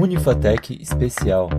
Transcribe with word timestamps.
Unifatec 0.00 0.80
Especial. 0.80 1.50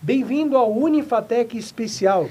Bem-vindo 0.00 0.56
ao 0.56 0.72
Unifatec 0.72 1.56
Especial. 1.56 2.28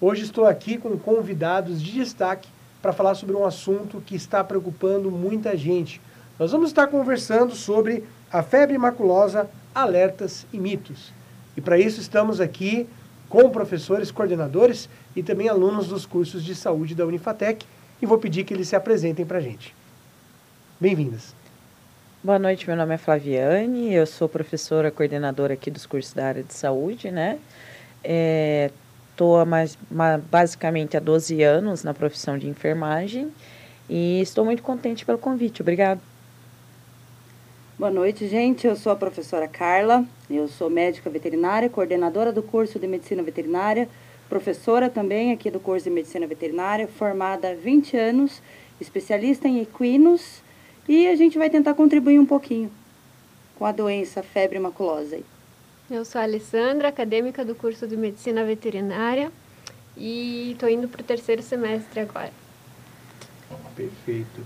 Hoje 0.00 0.24
estou 0.24 0.46
aqui 0.46 0.76
com 0.76 0.98
convidados 0.98 1.80
de 1.80 1.92
destaque 1.92 2.48
para 2.80 2.92
falar 2.92 3.14
sobre 3.14 3.36
um 3.36 3.44
assunto 3.44 4.02
que 4.04 4.16
está 4.16 4.42
preocupando 4.42 5.10
muita 5.10 5.56
gente. 5.56 6.00
Nós 6.38 6.50
vamos 6.50 6.70
estar 6.70 6.88
conversando 6.88 7.54
sobre 7.54 8.04
a 8.30 8.42
febre 8.42 8.76
maculosa, 8.76 9.48
alertas 9.74 10.46
e 10.52 10.58
mitos. 10.58 11.12
E 11.56 11.60
para 11.60 11.78
isso 11.78 12.00
estamos 12.00 12.40
aqui 12.40 12.88
com 13.28 13.48
professores, 13.50 14.10
coordenadores 14.10 14.88
e 15.14 15.22
também 15.22 15.48
alunos 15.48 15.88
dos 15.88 16.04
cursos 16.04 16.44
de 16.44 16.54
saúde 16.54 16.94
da 16.94 17.06
Unifatec 17.06 17.64
e 18.02 18.06
vou 18.06 18.18
pedir 18.18 18.42
que 18.44 18.52
eles 18.52 18.66
se 18.66 18.74
apresentem 18.74 19.24
para 19.24 19.38
a 19.38 19.40
gente. 19.40 19.72
Bem-vindas. 20.80 21.32
Boa 22.22 22.38
noite, 22.38 22.66
meu 22.66 22.76
nome 22.76 22.94
é 22.94 22.98
Flaviane, 22.98 23.94
eu 23.94 24.06
sou 24.06 24.28
professora 24.28 24.90
coordenadora 24.90 25.54
aqui 25.54 25.70
dos 25.70 25.86
cursos 25.86 26.12
da 26.12 26.26
área 26.26 26.42
de 26.42 26.52
saúde, 26.52 27.12
né? 27.12 27.38
Estou 29.08 29.40
é, 29.40 29.44
mais, 29.44 29.78
basicamente 30.30 30.96
há 30.96 31.00
12 31.00 31.42
anos 31.42 31.84
na 31.84 31.94
profissão 31.94 32.36
de 32.36 32.48
enfermagem 32.48 33.32
e 33.88 34.20
estou 34.20 34.44
muito 34.44 34.62
contente 34.62 35.06
pelo 35.06 35.18
convite. 35.18 35.62
Obrigada. 35.62 36.00
Boa 37.78 37.90
noite, 37.90 38.28
gente. 38.28 38.66
Eu 38.66 38.76
sou 38.76 38.92
a 38.92 38.96
professora 38.96 39.46
Carla, 39.46 40.04
eu 40.28 40.46
sou 40.48 40.68
médica 40.68 41.08
veterinária, 41.08 41.68
coordenadora 41.68 42.32
do 42.32 42.42
curso 42.42 42.78
de 42.78 42.86
medicina 42.86 43.22
veterinária, 43.22 43.88
professora 44.32 44.88
também 44.88 45.30
aqui 45.30 45.50
do 45.50 45.60
curso 45.60 45.84
de 45.84 45.90
medicina 45.90 46.26
veterinária, 46.26 46.88
formada 46.88 47.50
há 47.50 47.54
20 47.54 47.98
anos, 47.98 48.40
especialista 48.80 49.46
em 49.46 49.60
equinos 49.60 50.42
e 50.88 51.06
a 51.06 51.14
gente 51.14 51.36
vai 51.36 51.50
tentar 51.50 51.74
contribuir 51.74 52.18
um 52.18 52.24
pouquinho 52.24 52.72
com 53.58 53.66
a 53.66 53.72
doença 53.72 54.22
febre 54.22 54.58
maculosa. 54.58 55.20
Eu 55.90 56.02
sou 56.06 56.18
a 56.18 56.24
Alessandra, 56.24 56.88
acadêmica 56.88 57.44
do 57.44 57.54
curso 57.54 57.86
de 57.86 57.94
Medicina 57.94 58.42
Veterinária 58.42 59.30
e 59.98 60.52
estou 60.52 60.70
indo 60.70 60.88
para 60.88 61.02
o 61.02 61.04
terceiro 61.04 61.42
semestre 61.42 62.00
agora. 62.00 62.32
Perfeito. 63.76 64.40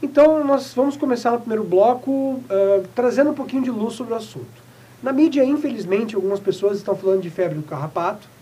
Então, 0.00 0.44
nós 0.44 0.72
vamos 0.74 0.96
começar 0.96 1.32
no 1.32 1.40
primeiro 1.40 1.64
bloco 1.64 2.10
uh, 2.12 2.86
trazendo 2.94 3.30
um 3.30 3.34
pouquinho 3.34 3.64
de 3.64 3.70
luz 3.72 3.94
sobre 3.94 4.12
o 4.12 4.16
assunto. 4.16 4.62
Na 5.02 5.12
mídia, 5.12 5.44
infelizmente, 5.44 6.14
algumas 6.14 6.38
pessoas 6.38 6.78
estão 6.78 6.94
falando 6.94 7.22
de 7.22 7.30
febre 7.30 7.58
do 7.58 7.64
carrapato, 7.64 8.33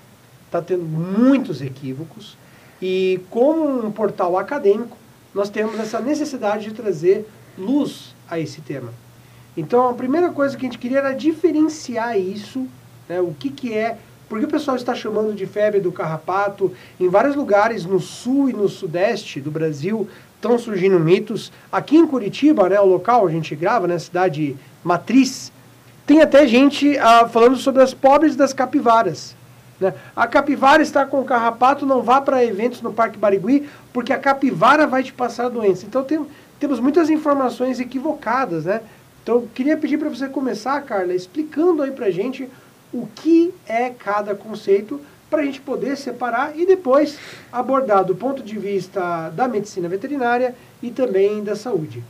está 0.52 0.60
tendo 0.60 0.84
muitos 0.84 1.62
equívocos, 1.62 2.36
e 2.80 3.20
como 3.30 3.86
um 3.86 3.90
portal 3.90 4.36
acadêmico, 4.36 4.98
nós 5.34 5.48
temos 5.48 5.80
essa 5.80 5.98
necessidade 5.98 6.64
de 6.64 6.74
trazer 6.74 7.26
luz 7.56 8.14
a 8.28 8.38
esse 8.38 8.60
tema. 8.60 8.92
Então, 9.56 9.88
a 9.88 9.94
primeira 9.94 10.30
coisa 10.30 10.56
que 10.56 10.66
a 10.66 10.68
gente 10.68 10.78
queria 10.78 10.98
era 10.98 11.12
diferenciar 11.12 12.18
isso, 12.18 12.66
né, 13.08 13.20
o 13.20 13.34
que, 13.38 13.48
que 13.48 13.72
é, 13.72 13.96
porque 14.28 14.44
o 14.44 14.48
pessoal 14.48 14.76
está 14.76 14.94
chamando 14.94 15.34
de 15.34 15.46
febre 15.46 15.80
do 15.80 15.92
carrapato. 15.92 16.72
Em 16.98 17.08
vários 17.08 17.36
lugares 17.36 17.84
no 17.84 18.00
sul 18.00 18.48
e 18.48 18.52
no 18.52 18.68
sudeste 18.68 19.40
do 19.40 19.50
Brasil 19.50 20.08
estão 20.36 20.58
surgindo 20.58 20.98
mitos. 20.98 21.52
Aqui 21.70 21.96
em 21.96 22.06
Curitiba, 22.06 22.68
né, 22.68 22.80
o 22.80 22.86
local 22.86 23.26
a 23.26 23.30
gente 23.30 23.54
grava, 23.54 23.86
né, 23.86 23.98
cidade 23.98 24.56
matriz, 24.82 25.52
tem 26.06 26.20
até 26.20 26.46
gente 26.46 26.98
ah, 26.98 27.28
falando 27.28 27.56
sobre 27.56 27.82
as 27.82 27.94
pobres 27.94 28.34
das 28.34 28.52
capivaras. 28.52 29.36
Né? 29.82 29.94
A 30.14 30.26
capivara 30.26 30.82
está 30.82 31.04
com 31.04 31.22
carrapato, 31.24 31.84
não 31.84 32.02
vá 32.02 32.20
para 32.20 32.44
eventos 32.44 32.80
no 32.80 32.92
Parque 32.92 33.18
Barigui, 33.18 33.68
porque 33.92 34.12
a 34.12 34.18
capivara 34.18 34.86
vai 34.86 35.02
te 35.02 35.12
passar 35.12 35.46
a 35.46 35.48
doença. 35.48 35.84
Então 35.84 36.02
tem, 36.04 36.24
temos 36.58 36.80
muitas 36.80 37.10
informações 37.10 37.80
equivocadas, 37.80 38.64
né? 38.64 38.80
Então 39.22 39.46
queria 39.54 39.76
pedir 39.76 39.98
para 39.98 40.08
você 40.08 40.28
começar, 40.28 40.80
Carla, 40.82 41.14
explicando 41.14 41.82
aí 41.82 41.90
para 41.90 42.10
gente 42.10 42.48
o 42.92 43.06
que 43.06 43.54
é 43.66 43.90
cada 43.90 44.34
conceito 44.34 45.00
para 45.30 45.40
a 45.40 45.44
gente 45.44 45.60
poder 45.62 45.96
separar 45.96 46.58
e 46.58 46.66
depois 46.66 47.18
abordar 47.50 48.04
do 48.04 48.14
ponto 48.14 48.42
de 48.42 48.58
vista 48.58 49.30
da 49.30 49.48
medicina 49.48 49.88
veterinária 49.88 50.54
e 50.82 50.90
também 50.90 51.42
da 51.42 51.56
saúde. 51.56 52.04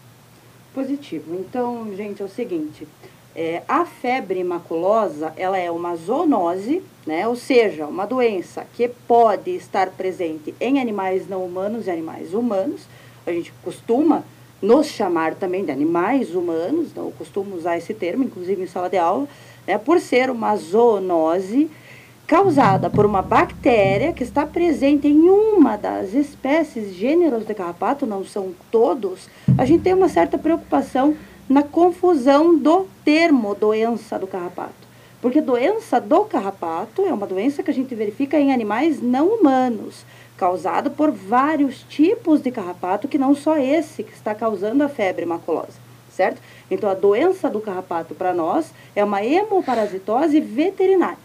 Positivo. 0.75 1.37
Então, 1.39 1.95
gente, 1.95 2.21
é 2.21 2.25
o 2.25 2.29
seguinte, 2.29 2.89
é, 3.35 3.63
a 3.67 3.85
febre 3.85 4.45
maculosa, 4.45 5.33
ela 5.37 5.59
é 5.59 5.71
uma 5.71 5.97
zoonose, 5.97 6.83
né? 7.07 7.27
ou 7.27 7.35
seja, 7.35 7.87
uma 7.87 8.07
doença 8.07 8.67
que 8.75 8.89
pode 8.89 9.51
estar 9.51 9.91
presente 9.91 10.55
em 10.61 10.81
animais 10.81 11.29
não 11.29 11.45
humanos 11.45 11.87
e 11.87 11.91
animais 11.91 12.35
humanos. 12.35 12.83
A 13.27 13.33
gente 13.33 13.53
costuma 13.65 14.23
nos 14.61 14.87
chamar 14.87 15.35
também 15.35 15.65
de 15.65 15.73
animais 15.73 16.35
humanos, 16.35 16.95
não 16.95 17.11
costumo 17.11 17.57
usar 17.57 17.77
esse 17.77 17.95
termo, 17.95 18.25
inclusive 18.25 18.63
em 18.63 18.67
sala 18.67 18.89
de 18.89 18.99
aula, 18.99 19.27
né? 19.67 19.79
por 19.79 19.99
ser 19.99 20.31
uma 20.31 20.55
zoonose 20.57 21.71
causada 22.27 22.89
por 22.89 23.05
uma 23.05 23.21
bactéria 23.21 24.13
que 24.13 24.23
está 24.23 24.47
presente 24.47 25.07
em 25.09 25.29
uma 25.29 25.77
das 25.77 26.15
espécies, 26.15 26.95
gêneros 26.95 27.45
de 27.45 27.53
carrapato, 27.53 28.07
não 28.07 28.25
são 28.25 28.55
todos, 28.71 29.29
a 29.59 29.65
gente 29.65 29.83
tem 29.83 29.93
uma 29.93 30.09
certa 30.09 30.39
preocupação 30.39 31.15
na 31.49 31.63
confusão 31.63 32.57
do 32.59 32.87
termo 33.05 33.55
doença 33.55 34.19
do 34.19 34.27
carrapato. 34.27 34.83
Porque 35.21 35.41
doença 35.41 36.01
do 36.01 36.25
carrapato 36.25 37.03
é 37.03 37.13
uma 37.13 37.27
doença 37.27 37.63
que 37.63 37.71
a 37.71 37.75
gente 37.75 37.95
verifica 37.95 38.39
em 38.41 38.53
animais 38.53 39.01
não 39.01 39.29
humanos, 39.29 40.05
causada 40.37 40.91
por 40.91 41.13
vários 41.13 41.85
tipos 41.89 42.41
de 42.41 42.51
carrapato, 42.51 43.07
que 43.07 43.19
não 43.19 43.35
só 43.35 43.57
esse 43.57 44.03
que 44.03 44.13
está 44.13 44.35
causando 44.35 44.83
a 44.83 44.89
febre 44.89 45.25
maculosa, 45.25 45.79
certo? 46.11 46.43
Então, 46.69 46.91
a 46.91 46.95
doença 46.95 47.49
do 47.49 47.61
carrapato 47.61 48.15
para 48.15 48.35
nós 48.35 48.75
é 48.97 49.05
uma 49.05 49.25
hemoparasitose 49.25 50.41
veterinária, 50.41 51.19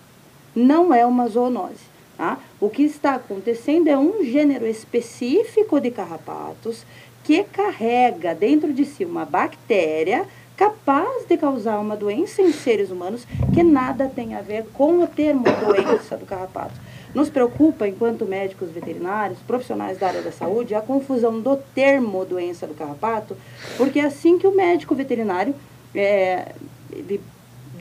não 0.56 0.94
é 0.94 1.06
uma 1.06 1.28
zoonose. 1.28 1.98
Tá? 2.18 2.40
O 2.60 2.68
que 2.68 2.82
está 2.82 3.14
acontecendo 3.14 3.88
é 3.88 3.96
um 3.96 4.24
gênero 4.24 4.66
específico 4.66 5.80
de 5.80 5.92
carrapatos 5.92 6.84
que 7.28 7.44
carrega 7.44 8.34
dentro 8.34 8.72
de 8.72 8.86
si 8.86 9.04
uma 9.04 9.26
bactéria 9.26 10.26
capaz 10.56 11.26
de 11.28 11.36
causar 11.36 11.78
uma 11.78 11.98
doença 11.98 12.42
em 12.42 12.54
seres 12.54 12.90
humanos 12.90 13.28
que 13.54 13.62
nada 13.62 14.08
tem 14.08 14.34
a 14.34 14.40
ver 14.40 14.66
com 14.74 15.04
o 15.04 15.08
termo 15.08 15.44
doença 15.44 16.16
do 16.16 16.26
carrapato. 16.26 16.80
Nos 17.14 17.30
preocupa, 17.30 17.86
enquanto 17.86 18.26
médicos 18.26 18.70
veterinários, 18.72 19.40
profissionais 19.40 19.98
da 19.98 20.08
área 20.08 20.22
da 20.22 20.32
saúde, 20.32 20.74
a 20.74 20.80
confusão 20.80 21.42
do 21.42 21.58
termo 21.76 22.24
doença 22.24 22.66
do 22.66 22.74
carrapato, 22.74 23.36
porque 23.76 24.00
é 24.00 24.06
assim 24.06 24.40
que 24.40 24.48
o 24.48 24.56
médico 24.56 24.96
veterinário 24.96 25.54
é, 25.94 26.54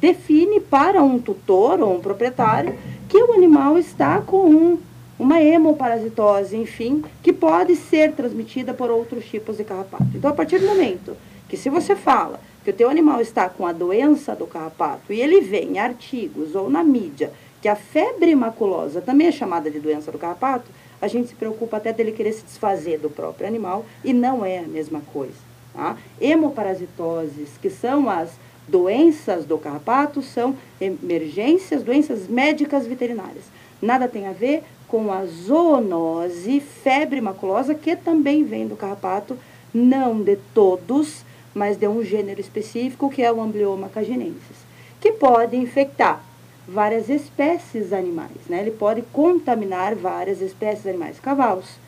define 0.01 0.59
para 0.59 1.05
um 1.05 1.21
tutor 1.21 1.81
ou 1.81 1.95
um 1.95 2.01
proprietário 2.01 2.77
que 3.09 3.17
o 3.17 3.33
animal 3.33 3.79
está 3.79 4.21
com 4.21 4.45
um 4.45 4.79
uma 5.19 5.41
hemoparasitose, 5.41 6.56
enfim, 6.56 7.03
que 7.22 7.32
pode 7.32 7.75
ser 7.77 8.12
transmitida 8.12 8.75
por 8.75 8.91
outros 8.91 9.25
tipos 9.25 9.56
de 9.56 9.65
carrapato. 9.65 10.06
Então, 10.15 10.31
a 10.31 10.34
partir 10.34 10.59
do 10.59 10.66
momento 10.66 11.16
que 11.49 11.56
se 11.56 11.71
você 11.71 11.94
fala 11.94 12.41
que 12.65 12.71
o 12.71 12.75
teu 12.75 12.91
animal 12.91 13.21
está 13.21 13.49
com 13.49 13.66
a 13.66 13.72
doença 13.72 14.34
do 14.34 14.47
carrapato 14.47 15.12
e 15.12 15.21
ele 15.21 15.41
vê 15.41 15.60
em 15.60 15.78
artigos 15.78 16.55
ou 16.55 16.69
na 16.69 16.82
mídia 16.82 17.32
que 17.62 17.69
a 17.69 17.76
febre 17.76 18.34
maculosa 18.34 19.00
também 19.00 19.28
é 19.28 19.32
chamada 19.32 19.71
de 19.71 19.78
doença 19.78 20.12
do 20.12 20.19
carrapato, 20.19 20.71
a 21.00 21.09
gente 21.09 21.28
se 21.28 21.34
preocupa 21.34 21.76
até 21.76 21.93
dele 21.93 22.12
querer 22.12 22.32
se 22.32 22.44
desfazer 22.44 22.99
do 22.99 23.10
próprio 23.10 23.47
animal 23.47 23.84
e 24.05 24.12
não 24.12 24.44
é 24.44 24.59
a 24.59 24.62
mesma 24.62 25.00
coisa. 25.12 25.34
Tá? 25.72 25.97
Hemoparasitoses, 26.21 27.50
que 27.60 27.71
são 27.71 28.09
as 28.10 28.31
doenças 28.66 29.44
do 29.44 29.59
carrapato, 29.59 30.22
são 30.22 30.56
emergências, 30.81 31.82
doenças 31.82 32.26
médicas 32.26 32.87
veterinárias. 32.87 33.44
Nada 33.81 34.09
tem 34.09 34.26
a 34.26 34.32
ver 34.32 34.65
com 34.89 35.13
a 35.13 35.25
zoonose, 35.25 36.61
febre 36.61 37.21
maculosa, 37.21 37.75
que 37.75 37.97
também 37.97 38.45
vem 38.45 38.67
do 38.67 38.77
carrapato, 38.77 39.37
não 39.75 40.23
de 40.23 40.37
todos, 40.55 41.25
mas 41.55 41.77
de 41.77 41.88
um 41.88 42.05
gênero 42.05 42.41
específico, 42.41 43.11
que 43.11 43.23
é 43.23 43.33
o 43.33 43.41
Amblyoma 43.41 43.88
caginensis, 43.88 44.65
que 45.00 45.12
pode 45.12 45.56
infectar 45.56 46.23
várias 46.69 47.09
espécies 47.09 47.93
animais, 47.93 48.47
né? 48.49 48.61
Ele 48.61 48.73
pode 48.73 49.03
contaminar 49.12 49.94
várias 49.94 50.41
espécies 50.41 50.87
animais, 50.87 51.21
cavalos, 51.21 51.79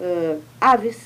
uh, 0.00 0.40
aves, 0.60 0.98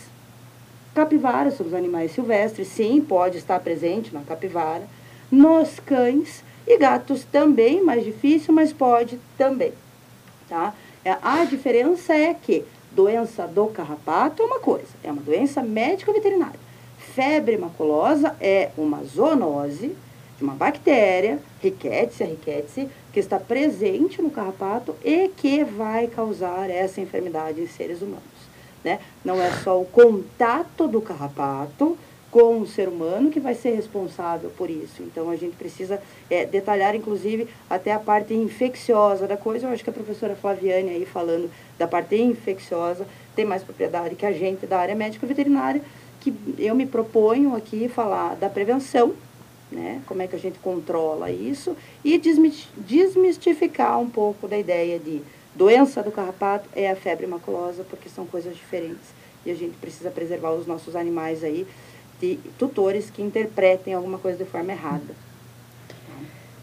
capivaras, 0.94 1.54
são 1.54 1.66
os 1.66 1.74
animais 1.74 2.12
silvestres, 2.12 2.68
sim, 2.68 3.00
pode 3.00 3.38
estar 3.38 3.58
presente 3.60 4.12
na 4.12 4.20
capivara, 4.22 4.86
nos 5.30 5.80
cães 5.80 6.44
e 6.66 6.78
gatos 6.78 7.24
também, 7.24 7.82
mais 7.82 8.04
difícil, 8.04 8.54
mas 8.54 8.72
pode 8.72 9.18
também, 9.36 9.72
tá? 10.48 10.74
É, 11.04 11.16
a 11.22 11.44
diferença 11.44 12.14
é 12.14 12.32
que 12.32 12.64
doença 12.92 13.46
do 13.46 13.66
carrapato 13.66 14.42
é 14.42 14.46
uma 14.46 14.58
coisa, 14.58 14.88
é 15.02 15.12
uma 15.12 15.20
doença 15.20 15.62
médico-veterinária. 15.62 16.58
Febre 16.98 17.58
maculosa 17.58 18.34
é 18.40 18.70
uma 18.76 19.04
zoonose 19.04 19.94
de 20.38 20.42
uma 20.42 20.54
bactéria, 20.54 21.38
Rickettsia 21.60 22.26
rickettsii, 22.26 22.88
que 23.12 23.20
está 23.20 23.38
presente 23.38 24.20
no 24.22 24.30
carrapato 24.30 24.96
e 25.04 25.28
que 25.28 25.62
vai 25.62 26.06
causar 26.06 26.70
essa 26.70 27.00
enfermidade 27.00 27.60
em 27.60 27.66
seres 27.66 28.00
humanos. 28.00 28.22
né? 28.82 28.98
Não 29.24 29.40
é 29.40 29.50
só 29.62 29.80
o 29.80 29.84
contato 29.84 30.88
do 30.88 31.00
carrapato 31.00 31.96
com 32.34 32.58
o 32.58 32.66
ser 32.66 32.88
humano 32.88 33.30
que 33.30 33.38
vai 33.38 33.54
ser 33.54 33.76
responsável 33.76 34.50
por 34.58 34.68
isso. 34.68 35.04
Então 35.04 35.30
a 35.30 35.36
gente 35.36 35.54
precisa 35.54 36.02
é, 36.28 36.44
detalhar, 36.44 36.96
inclusive, 36.96 37.46
até 37.70 37.92
a 37.92 37.98
parte 38.00 38.34
infecciosa 38.34 39.28
da 39.28 39.36
coisa. 39.36 39.68
Eu 39.68 39.70
acho 39.70 39.84
que 39.84 39.90
a 39.90 39.92
professora 39.92 40.34
Flaviane 40.34 40.90
aí 40.90 41.06
falando 41.06 41.48
da 41.78 41.86
parte 41.86 42.16
infecciosa 42.16 43.06
tem 43.36 43.44
mais 43.44 43.62
propriedade 43.62 44.16
que 44.16 44.26
a 44.26 44.32
gente 44.32 44.66
da 44.66 44.80
área 44.80 44.96
médica 44.96 45.24
veterinária, 45.28 45.80
que 46.20 46.34
eu 46.58 46.74
me 46.74 46.86
proponho 46.86 47.54
aqui 47.54 47.86
falar 47.88 48.34
da 48.34 48.50
prevenção, 48.50 49.14
né? 49.70 50.02
Como 50.04 50.20
é 50.20 50.26
que 50.26 50.34
a 50.34 50.38
gente 50.38 50.58
controla 50.58 51.30
isso 51.30 51.76
e 52.04 52.18
desmistificar 52.18 54.00
um 54.00 54.10
pouco 54.10 54.48
da 54.48 54.58
ideia 54.58 54.98
de 54.98 55.22
doença 55.54 56.02
do 56.02 56.10
carrapato 56.10 56.68
é 56.74 56.90
a 56.90 56.96
febre 56.96 57.28
maculosa, 57.28 57.84
porque 57.88 58.08
são 58.08 58.26
coisas 58.26 58.56
diferentes 58.56 59.14
e 59.46 59.52
a 59.52 59.54
gente 59.54 59.76
precisa 59.76 60.10
preservar 60.10 60.50
os 60.52 60.66
nossos 60.66 60.96
animais 60.96 61.44
aí 61.44 61.64
de 62.20 62.38
tutores 62.58 63.10
que 63.10 63.22
interpretem 63.22 63.94
alguma 63.94 64.18
coisa 64.18 64.38
de 64.38 64.44
forma 64.44 64.72
errada. 64.72 65.14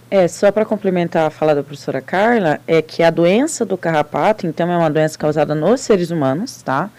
É, 0.09 0.27
só 0.27 0.51
para 0.51 0.65
complementar 0.65 1.25
a 1.25 1.29
fala 1.29 1.55
da 1.55 1.63
professora 1.63 2.01
Carla, 2.01 2.59
é 2.67 2.81
que 2.81 3.01
a 3.01 3.09
doença 3.09 3.65
do 3.65 3.77
carrapato, 3.77 4.45
então, 4.45 4.69
é 4.69 4.77
uma 4.77 4.89
doença 4.89 5.17
causada 5.17 5.55
nos 5.55 5.79
seres 5.79 6.11
humanos, 6.11 6.61
tá? 6.61 6.89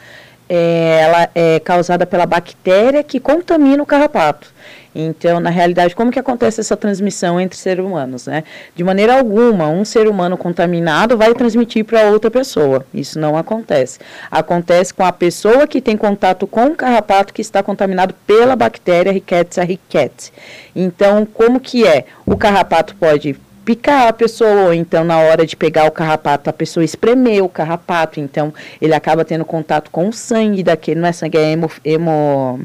É, 0.49 1.01
ela 1.03 1.29
é 1.35 1.61
causada 1.61 2.07
pela 2.07 2.25
bactéria 2.25 3.03
que 3.03 3.21
contamina 3.21 3.83
o 3.83 3.87
carrapato. 3.87 4.53
Então, 4.95 5.41
na 5.41 5.51
realidade, 5.51 5.97
como 5.97 6.11
que 6.11 6.19
acontece 6.19 6.61
essa 6.61 6.77
transmissão 6.77 7.41
entre 7.41 7.59
seres 7.59 7.85
humanos, 7.85 8.27
né? 8.27 8.45
De 8.75 8.85
maneira 8.85 9.19
alguma, 9.19 9.69
um 9.69 9.85
ser 9.85 10.07
humano 10.07 10.37
contaminado 10.37 11.17
vai 11.17 11.33
transmitir 11.35 11.85
para 11.85 12.11
outra 12.11 12.31
pessoa. 12.31 12.85
Isso 12.93 13.19
não 13.19 13.37
acontece. 13.37 13.99
Acontece 14.31 14.93
com 14.93 15.05
a 15.05 15.13
pessoa 15.13 15.67
que 15.67 15.81
tem 15.81 15.97
contato 15.97 16.47
com 16.47 16.67
o 16.67 16.75
carrapato 16.75 17.33
que 17.33 17.41
está 17.41 17.63
contaminado 17.63 18.15
pela 18.27 18.55
bactéria 18.55 19.13
Rickettsia 19.13 19.65
ricketts. 19.65 20.33
Então, 20.77 21.27
como 21.27 21.59
que 21.59 21.87
é? 21.87 22.05
O 22.27 22.37
carrapato 22.37 22.95
pode 22.97 23.37
picar 23.65 24.09
a 24.09 24.13
pessoa, 24.13 24.67
ou 24.67 24.75
então 24.75 25.05
na 25.05 25.19
hora 25.19 25.47
de 25.47 25.57
pegar 25.57 25.87
o 25.87 25.91
carrapato, 25.91 26.51
a 26.51 26.53
pessoa 26.53 26.85
espremeu 26.85 27.45
o 27.45 27.49
carrapato, 27.49 28.21
então 28.21 28.53
ele 28.81 28.95
acaba 28.95 29.25
tendo 29.25 29.45
contato 29.45 29.91
com 29.91 30.09
o 30.09 30.13
sangue 30.13 30.63
daquele, 30.63 31.01
não 31.01 31.09
é 31.09 31.13
sangue, 31.13 31.39
é 31.39 31.53
hemo, 31.53 31.71
hemo 31.85 32.61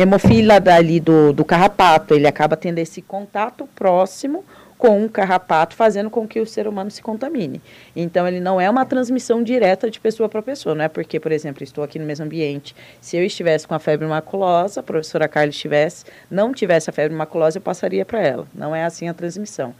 hemofila 0.00 0.60
dali 0.60 1.00
do, 1.00 1.32
do 1.32 1.44
carrapato, 1.44 2.14
ele 2.14 2.28
acaba 2.28 2.56
tendo 2.56 2.78
esse 2.78 3.02
contato 3.02 3.68
próximo 3.74 4.44
com 4.78 5.04
o 5.04 5.10
carrapato, 5.10 5.74
fazendo 5.74 6.08
com 6.08 6.26
que 6.26 6.38
o 6.38 6.46
ser 6.46 6.68
humano 6.68 6.88
se 6.88 7.02
contamine. 7.02 7.60
Então, 7.96 8.28
ele 8.28 8.38
não 8.38 8.60
é 8.60 8.70
uma 8.70 8.86
transmissão 8.86 9.42
direta 9.42 9.90
de 9.90 9.98
pessoa 9.98 10.28
para 10.28 10.40
pessoa, 10.40 10.72
não 10.72 10.84
é 10.84 10.88
porque, 10.88 11.18
por 11.18 11.32
exemplo, 11.32 11.64
estou 11.64 11.82
aqui 11.82 11.98
no 11.98 12.06
mesmo 12.06 12.24
ambiente, 12.24 12.76
se 13.00 13.16
eu 13.16 13.24
estivesse 13.24 13.66
com 13.66 13.74
a 13.74 13.80
febre 13.80 14.06
maculosa, 14.06 14.78
a 14.78 14.82
professora 14.84 15.26
Carla 15.26 15.48
estivesse, 15.48 16.04
não 16.30 16.52
tivesse 16.52 16.88
a 16.88 16.92
febre 16.92 17.16
maculosa, 17.16 17.58
eu 17.58 17.62
passaria 17.62 18.04
para 18.04 18.20
ela. 18.20 18.46
Não 18.54 18.72
é 18.72 18.84
assim 18.84 19.08
a 19.08 19.14
transmissão. 19.14 19.74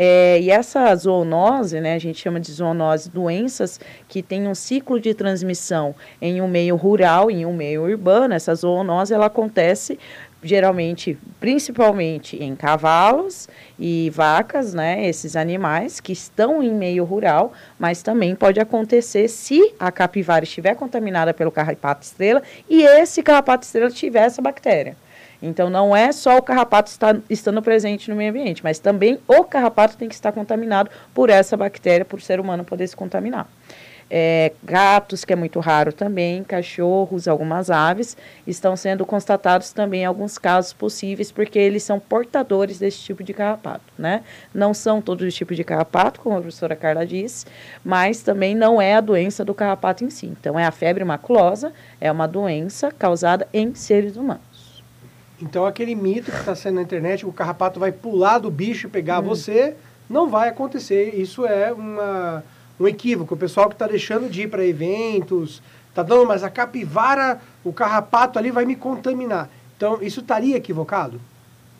É, 0.00 0.38
e 0.40 0.48
essa 0.48 0.94
zoonose, 0.94 1.80
né, 1.80 1.94
a 1.94 1.98
gente 1.98 2.20
chama 2.20 2.38
de 2.38 2.52
zoonose, 2.52 3.10
doenças 3.10 3.80
que 4.06 4.22
têm 4.22 4.46
um 4.46 4.54
ciclo 4.54 5.00
de 5.00 5.12
transmissão 5.12 5.92
em 6.22 6.40
um 6.40 6.46
meio 6.46 6.76
rural, 6.76 7.28
em 7.28 7.44
um 7.44 7.52
meio 7.52 7.82
urbano, 7.82 8.32
essa 8.32 8.54
zoonose 8.54 9.12
ela 9.12 9.26
acontece 9.26 9.98
geralmente, 10.40 11.18
principalmente 11.40 12.40
em 12.40 12.54
cavalos 12.54 13.48
e 13.76 14.08
vacas, 14.10 14.72
né, 14.72 15.04
esses 15.04 15.34
animais 15.34 15.98
que 15.98 16.12
estão 16.12 16.62
em 16.62 16.72
meio 16.72 17.02
rural, 17.04 17.52
mas 17.76 18.02
também 18.02 18.36
pode 18.36 18.60
acontecer 18.60 19.26
se 19.26 19.74
a 19.80 19.90
capivara 19.90 20.44
estiver 20.44 20.76
contaminada 20.76 21.34
pelo 21.34 21.50
carrapato 21.50 22.04
estrela 22.04 22.40
e 22.68 22.82
esse 22.82 23.20
carrapato 23.20 23.64
estrela 23.64 23.90
tiver 23.90 24.26
essa 24.26 24.40
bactéria. 24.40 24.96
Então, 25.42 25.70
não 25.70 25.94
é 25.94 26.10
só 26.12 26.36
o 26.36 26.42
carrapato 26.42 26.90
estar, 26.90 27.16
estando 27.30 27.62
presente 27.62 28.10
no 28.10 28.16
meio 28.16 28.30
ambiente, 28.30 28.62
mas 28.62 28.78
também 28.78 29.18
o 29.26 29.44
carrapato 29.44 29.96
tem 29.96 30.08
que 30.08 30.14
estar 30.14 30.32
contaminado 30.32 30.90
por 31.14 31.30
essa 31.30 31.56
bactéria, 31.56 32.04
por 32.04 32.18
o 32.18 32.22
ser 32.22 32.40
humano 32.40 32.64
poder 32.64 32.86
se 32.86 32.96
contaminar. 32.96 33.48
É, 34.10 34.52
gatos, 34.64 35.22
que 35.22 35.34
é 35.34 35.36
muito 35.36 35.60
raro 35.60 35.92
também, 35.92 36.42
cachorros, 36.42 37.28
algumas 37.28 37.70
aves, 37.70 38.16
estão 38.46 38.74
sendo 38.74 39.04
constatados 39.04 39.70
também 39.70 40.04
alguns 40.04 40.38
casos 40.38 40.72
possíveis, 40.72 41.30
porque 41.30 41.58
eles 41.58 41.82
são 41.82 42.00
portadores 42.00 42.78
desse 42.78 43.00
tipo 43.00 43.22
de 43.22 43.34
carrapato, 43.34 43.84
né? 43.98 44.22
Não 44.54 44.72
são 44.72 45.02
todos 45.02 45.26
os 45.26 45.34
tipos 45.34 45.56
de 45.56 45.64
carrapato, 45.64 46.20
como 46.20 46.38
a 46.38 46.40
professora 46.40 46.74
Carla 46.74 47.06
disse, 47.06 47.44
mas 47.84 48.22
também 48.22 48.54
não 48.54 48.80
é 48.80 48.94
a 48.94 49.00
doença 49.02 49.44
do 49.44 49.52
carrapato 49.52 50.02
em 50.04 50.10
si. 50.10 50.26
Então, 50.26 50.58
é 50.58 50.64
a 50.64 50.70
febre 50.70 51.04
maculosa, 51.04 51.72
é 52.00 52.10
uma 52.10 52.26
doença 52.26 52.90
causada 52.90 53.46
em 53.52 53.74
seres 53.74 54.16
humanos. 54.16 54.47
Então, 55.40 55.64
aquele 55.64 55.94
mito 55.94 56.30
que 56.30 56.38
está 56.38 56.54
sendo 56.54 56.76
na 56.76 56.82
internet, 56.82 57.24
o 57.24 57.32
carrapato 57.32 57.78
vai 57.78 57.92
pular 57.92 58.38
do 58.38 58.50
bicho 58.50 58.86
e 58.86 58.90
pegar 58.90 59.20
hum. 59.20 59.24
você, 59.24 59.74
não 60.08 60.28
vai 60.28 60.48
acontecer. 60.48 61.14
Isso 61.14 61.46
é 61.46 61.72
uma, 61.72 62.44
um 62.78 62.88
equívoco. 62.88 63.34
O 63.34 63.38
pessoal 63.38 63.68
que 63.68 63.74
está 63.74 63.86
deixando 63.86 64.28
de 64.28 64.42
ir 64.42 64.48
para 64.48 64.66
eventos, 64.66 65.62
está 65.88 66.02
dando, 66.02 66.26
mas 66.26 66.42
a 66.42 66.50
capivara, 66.50 67.40
o 67.64 67.72
carrapato 67.72 68.38
ali 68.38 68.50
vai 68.50 68.64
me 68.64 68.74
contaminar. 68.76 69.48
Então, 69.76 69.98
isso 70.02 70.20
estaria 70.20 70.56
equivocado? 70.56 71.20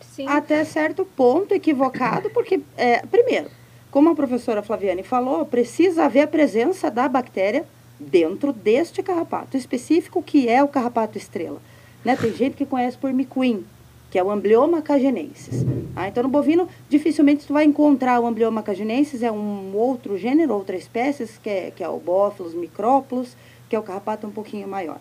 Sim. 0.01 0.27
Até 0.27 0.63
certo 0.63 1.05
ponto 1.05 1.53
equivocado, 1.53 2.29
porque, 2.29 2.61
é, 2.77 3.05
primeiro, 3.05 3.49
como 3.91 4.09
a 4.09 4.15
professora 4.15 4.61
Flaviane 4.61 5.03
falou, 5.03 5.45
precisa 5.45 6.05
haver 6.05 6.21
a 6.21 6.27
presença 6.27 6.91
da 6.91 7.07
bactéria 7.07 7.65
dentro 7.99 8.53
deste 8.53 9.03
carrapato 9.03 9.57
específico, 9.57 10.21
que 10.21 10.47
é 10.47 10.63
o 10.63 10.67
carrapato 10.67 11.17
estrela. 11.17 11.61
Né? 12.03 12.15
Tem 12.15 12.33
gente 12.33 12.55
que 12.55 12.65
conhece 12.65 12.97
por 12.97 13.11
miquim, 13.11 13.65
que 14.09 14.17
é 14.17 14.23
o 14.23 14.31
Amblyoma 14.31 14.81
cagenensis. 14.81 15.65
Ah, 15.95 16.07
então, 16.07 16.23
no 16.23 16.29
bovino, 16.29 16.67
dificilmente 16.87 17.45
tu 17.45 17.53
vai 17.53 17.65
encontrar 17.65 18.19
o 18.19 18.25
Amblyoma 18.25 18.63
cagenensis, 18.63 19.21
é 19.21 19.31
um 19.31 19.75
outro 19.75 20.17
gênero, 20.17 20.53
outra 20.53 20.75
espécie, 20.75 21.27
que 21.43 21.49
é, 21.49 21.71
que 21.71 21.83
é 21.83 21.89
o 21.89 21.99
Bófilos 21.99 22.53
micrópolis, 22.53 23.35
que 23.67 23.75
é 23.75 23.79
o 23.79 23.83
carrapato 23.83 24.25
um 24.25 24.31
pouquinho 24.31 24.67
maior. 24.67 24.99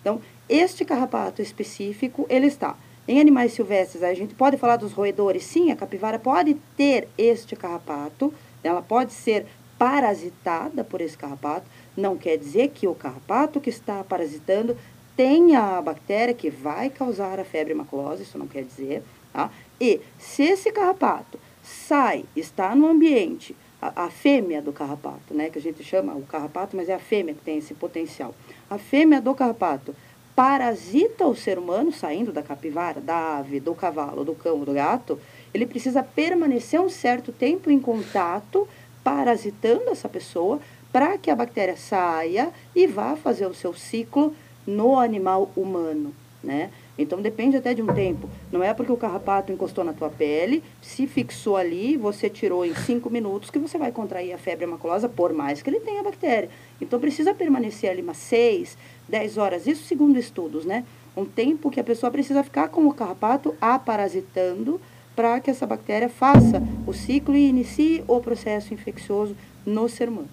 Então, 0.00 0.20
este 0.48 0.84
carrapato 0.84 1.42
específico, 1.42 2.26
ele 2.28 2.46
está 2.46 2.76
em 3.06 3.20
animais 3.20 3.52
silvestres. 3.52 4.02
A 4.02 4.14
gente 4.14 4.34
pode 4.34 4.56
falar 4.56 4.76
dos 4.76 4.92
roedores, 4.92 5.44
sim, 5.44 5.70
a 5.70 5.76
capivara 5.76 6.18
pode 6.18 6.54
ter 6.76 7.08
este 7.16 7.54
carrapato, 7.54 8.32
ela 8.62 8.82
pode 8.82 9.12
ser 9.12 9.46
parasitada 9.78 10.82
por 10.82 11.00
esse 11.00 11.16
carrapato, 11.16 11.66
não 11.96 12.16
quer 12.16 12.36
dizer 12.36 12.70
que 12.70 12.88
o 12.88 12.94
carrapato 12.94 13.60
que 13.60 13.70
está 13.70 14.02
parasitando 14.02 14.76
tem 15.18 15.56
a 15.56 15.82
bactéria 15.82 16.32
que 16.32 16.48
vai 16.48 16.90
causar 16.90 17.40
a 17.40 17.44
febre 17.44 17.74
maculosa, 17.74 18.22
isso 18.22 18.38
não 18.38 18.46
quer 18.46 18.62
dizer, 18.62 19.02
tá? 19.32 19.50
E 19.80 20.00
se 20.16 20.44
esse 20.44 20.70
carrapato 20.70 21.40
sai, 21.60 22.24
está 22.36 22.72
no 22.72 22.86
ambiente, 22.86 23.56
a, 23.82 24.04
a, 24.04 24.10
fêmea 24.10 24.62
do 24.62 24.72
carrapato, 24.72 25.34
né, 25.34 25.50
que 25.50 25.58
a 25.58 25.60
gente 25.60 25.82
chama 25.82 26.14
o 26.14 26.22
carrapato, 26.22 26.76
mas 26.76 26.88
é 26.88 26.94
a 26.94 27.00
fêmea 27.00 27.34
que 27.34 27.40
tem 27.40 27.58
esse 27.58 27.74
potencial. 27.74 28.32
A 28.70 28.78
fêmea 28.78 29.20
do 29.20 29.34
carrapato 29.34 29.92
parasita 30.36 31.26
o 31.26 31.34
ser 31.34 31.58
humano, 31.58 31.90
saindo 31.90 32.30
da 32.30 32.40
capivara, 32.40 33.00
da 33.00 33.38
ave, 33.38 33.58
do 33.58 33.74
cavalo, 33.74 34.24
do 34.24 34.36
cão, 34.36 34.60
do 34.60 34.72
gato, 34.72 35.18
ele 35.52 35.66
precisa 35.66 36.00
permanecer 36.00 36.80
um 36.80 36.88
certo 36.88 37.32
tempo 37.32 37.72
em 37.72 37.80
contato, 37.80 38.68
parasitando 39.02 39.90
essa 39.90 40.08
pessoa, 40.08 40.60
para 40.92 41.18
que 41.18 41.28
a 41.28 41.34
bactéria 41.34 41.76
saia 41.76 42.52
e 42.72 42.86
vá 42.86 43.16
fazer 43.16 43.46
o 43.46 43.54
seu 43.54 43.74
ciclo 43.74 44.32
no 44.68 44.98
animal 44.98 45.50
humano, 45.56 46.12
né? 46.44 46.70
Então 46.98 47.22
depende 47.22 47.56
até 47.56 47.72
de 47.72 47.80
um 47.80 47.86
tempo. 47.86 48.28
Não 48.52 48.62
é 48.62 48.74
porque 48.74 48.92
o 48.92 48.96
carrapato 48.96 49.50
encostou 49.50 49.82
na 49.82 49.94
tua 49.94 50.10
pele, 50.10 50.62
se 50.82 51.06
fixou 51.06 51.56
ali, 51.56 51.96
você 51.96 52.28
tirou 52.28 52.66
em 52.66 52.74
cinco 52.74 53.08
minutos 53.08 53.50
que 53.50 53.58
você 53.58 53.78
vai 53.78 53.90
contrair 53.90 54.34
a 54.34 54.38
febre 54.38 54.66
maculosa, 54.66 55.08
por 55.08 55.32
mais 55.32 55.62
que 55.62 55.70
ele 55.70 55.80
tenha 55.80 56.02
bactéria. 56.02 56.50
Então 56.80 57.00
precisa 57.00 57.32
permanecer 57.32 57.90
ali 57.90 58.02
umas 58.02 58.18
seis, 58.18 58.76
dez 59.08 59.38
horas, 59.38 59.66
isso 59.66 59.84
segundo 59.84 60.18
estudos, 60.18 60.66
né? 60.66 60.84
Um 61.16 61.24
tempo 61.24 61.70
que 61.70 61.80
a 61.80 61.84
pessoa 61.84 62.10
precisa 62.10 62.44
ficar 62.44 62.68
com 62.68 62.86
o 62.86 62.92
carrapato 62.92 63.54
aparasitando 63.60 64.78
para 65.16 65.40
que 65.40 65.50
essa 65.50 65.66
bactéria 65.66 66.10
faça 66.10 66.62
o 66.86 66.92
ciclo 66.92 67.34
e 67.34 67.48
inicie 67.48 68.04
o 68.06 68.20
processo 68.20 68.74
infeccioso 68.74 69.34
no 69.64 69.88
ser 69.88 70.08
humano. 70.08 70.28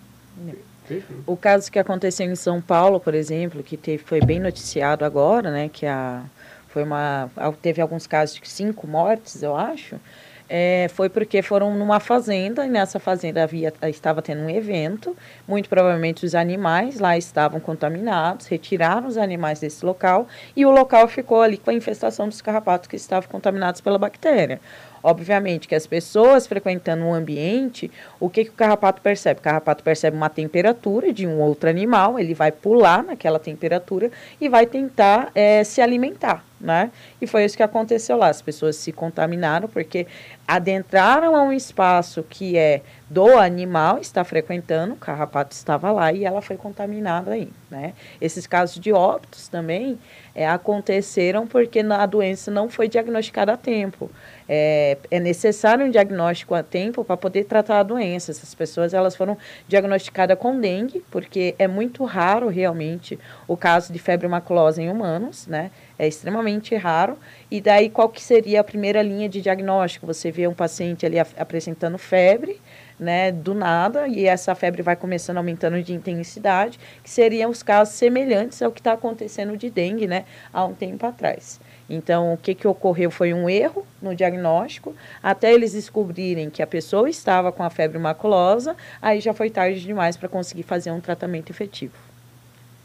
O 1.25 1.35
caso 1.35 1.71
que 1.71 1.79
aconteceu 1.79 2.25
em 2.25 2.35
São 2.35 2.61
Paulo, 2.61 2.99
por 2.99 3.13
exemplo, 3.13 3.63
que 3.63 3.77
teve, 3.77 4.03
foi 4.03 4.21
bem 4.21 4.39
noticiado 4.39 5.03
agora, 5.03 5.51
né, 5.51 5.69
que 5.71 5.85
a, 5.85 6.23
foi 6.69 6.83
uma, 6.83 7.29
teve 7.61 7.81
alguns 7.81 8.05
casos 8.05 8.39
de 8.39 8.47
cinco 8.47 8.85
mortes, 8.85 9.41
eu 9.41 9.55
acho, 9.55 9.99
é, 10.47 10.87
foi 10.93 11.09
porque 11.09 11.41
foram 11.41 11.73
numa 11.75 11.99
fazenda 11.99 12.65
e 12.65 12.69
nessa 12.69 12.99
fazenda 12.99 13.43
havia, 13.43 13.73
estava 13.83 14.21
tendo 14.21 14.41
um 14.41 14.49
evento. 14.49 15.15
Muito 15.47 15.67
provavelmente 15.67 16.25
os 16.25 16.35
animais 16.35 16.99
lá 16.99 17.17
estavam 17.17 17.59
contaminados, 17.59 18.45
retiraram 18.45 19.07
os 19.07 19.17
animais 19.17 19.59
desse 19.59 19.83
local 19.85 20.27
e 20.55 20.65
o 20.65 20.71
local 20.71 21.07
ficou 21.07 21.41
ali 21.41 21.57
com 21.57 21.71
a 21.71 21.73
infestação 21.73 22.27
dos 22.27 22.41
carrapatos 22.41 22.87
que 22.87 22.95
estavam 22.95 23.29
contaminados 23.29 23.81
pela 23.81 23.97
bactéria. 23.97 24.59
Obviamente 25.05 25.67
que 25.67 25.75
as 25.75 25.85
pessoas 25.85 26.47
frequentando 26.47 27.05
o 27.05 27.13
ambiente, 27.13 27.91
o 28.19 28.27
que, 28.27 28.43
que 28.43 28.49
o 28.49 28.53
carrapato 28.53 29.03
percebe? 29.03 29.39
O 29.39 29.43
carrapato 29.43 29.83
percebe 29.83 30.17
uma 30.17 30.31
temperatura 30.31 31.13
de 31.13 31.27
um 31.27 31.39
outro 31.39 31.69
animal, 31.69 32.17
ele 32.17 32.33
vai 32.33 32.51
pular 32.51 33.03
naquela 33.03 33.37
temperatura 33.37 34.09
e 34.41 34.49
vai 34.49 34.65
tentar 34.65 35.29
é, 35.35 35.63
se 35.63 35.79
alimentar 35.79 36.43
né? 36.59 36.91
E 37.21 37.27
foi 37.27 37.45
isso 37.45 37.57
que 37.57 37.63
aconteceu 37.63 38.17
lá. 38.17 38.29
As 38.29 38.41
pessoas 38.41 38.75
se 38.75 38.91
contaminaram 38.91 39.67
porque 39.67 40.07
adentraram 40.47 41.35
a 41.35 41.43
um 41.43 41.51
espaço 41.51 42.23
que 42.23 42.57
é 42.57 42.81
do 43.09 43.37
animal, 43.37 43.99
está 43.99 44.23
frequentando, 44.23 44.93
o 44.93 44.97
carrapato 44.97 45.53
estava 45.53 45.91
lá 45.91 46.11
e 46.11 46.25
ela 46.25 46.41
foi 46.41 46.57
contaminada 46.57 47.31
aí, 47.31 47.49
né? 47.69 47.93
Esses 48.19 48.47
casos 48.47 48.79
de 48.79 48.91
óbitos 48.91 49.47
também 49.47 49.99
é, 50.33 50.47
aconteceram 50.47 51.45
porque 51.45 51.79
a 51.79 52.05
doença 52.05 52.49
não 52.49 52.67
foi 52.67 52.87
diagnosticada 52.87 53.53
a 53.53 53.57
tempo. 53.57 54.09
É, 54.49 54.97
é 55.09 55.19
necessário 55.19 55.85
um 55.85 55.89
diagnóstico 55.89 56.53
a 56.53 56.63
tempo 56.63 57.03
para 57.03 57.15
poder 57.15 57.45
tratar 57.45 57.79
a 57.79 57.83
doença. 57.83 58.31
Essas 58.31 58.53
pessoas 58.53 58.93
elas 58.93 59.15
foram 59.15 59.37
diagnosticadas 59.67 60.37
com 60.37 60.59
dengue, 60.59 61.03
porque 61.11 61.55
é 61.59 61.67
muito 61.67 62.03
raro 62.03 62.47
realmente 62.49 63.19
o 63.47 63.55
caso 63.55 63.93
de 63.93 63.99
febre 63.99 64.27
maculosa 64.27 64.81
em 64.81 64.89
humanos, 64.89 65.47
né? 65.47 65.71
É 65.97 66.07
extremamente 66.07 66.75
raro. 66.75 67.17
E 67.49 67.61
daí, 67.61 67.89
qual 67.89 68.09
que 68.09 68.21
seria 68.21 68.61
a 68.61 68.63
primeira 68.63 69.01
linha 69.01 69.29
de 69.29 69.41
diagnóstico? 69.41 70.05
Você 70.05 70.31
vê 70.31 70.47
um 70.47 70.53
paciente 70.53 71.05
ali 71.05 71.17
apresentando 71.19 71.97
febre, 71.97 72.59
né, 72.99 73.31
do 73.31 73.53
nada, 73.53 74.07
e 74.07 74.25
essa 74.25 74.55
febre 74.55 74.81
vai 74.81 74.95
começando 74.95 75.37
aumentando 75.37 75.81
de 75.81 75.93
intensidade, 75.93 76.79
que 77.03 77.09
seriam 77.09 77.49
os 77.49 77.61
casos 77.61 77.95
semelhantes 77.95 78.61
ao 78.61 78.71
que 78.71 78.79
está 78.79 78.93
acontecendo 78.93 79.57
de 79.57 79.69
dengue, 79.69 80.07
né, 80.07 80.25
há 80.53 80.65
um 80.65 80.73
tempo 80.73 81.05
atrás. 81.05 81.59
Então, 81.89 82.33
o 82.33 82.37
que, 82.37 82.55
que 82.55 82.67
ocorreu 82.67 83.11
foi 83.11 83.33
um 83.33 83.49
erro 83.49 83.85
no 84.01 84.15
diagnóstico, 84.15 84.95
até 85.21 85.53
eles 85.53 85.73
descobrirem 85.73 86.49
que 86.49 86.63
a 86.63 86.67
pessoa 86.67 87.09
estava 87.09 87.51
com 87.51 87.63
a 87.63 87.69
febre 87.69 87.99
maculosa, 87.99 88.75
aí 89.01 89.19
já 89.19 89.33
foi 89.33 89.49
tarde 89.49 89.81
demais 89.81 90.17
para 90.17 90.29
conseguir 90.29 90.63
fazer 90.63 90.91
um 90.91 91.01
tratamento 91.01 91.51
efetivo. 91.51 92.14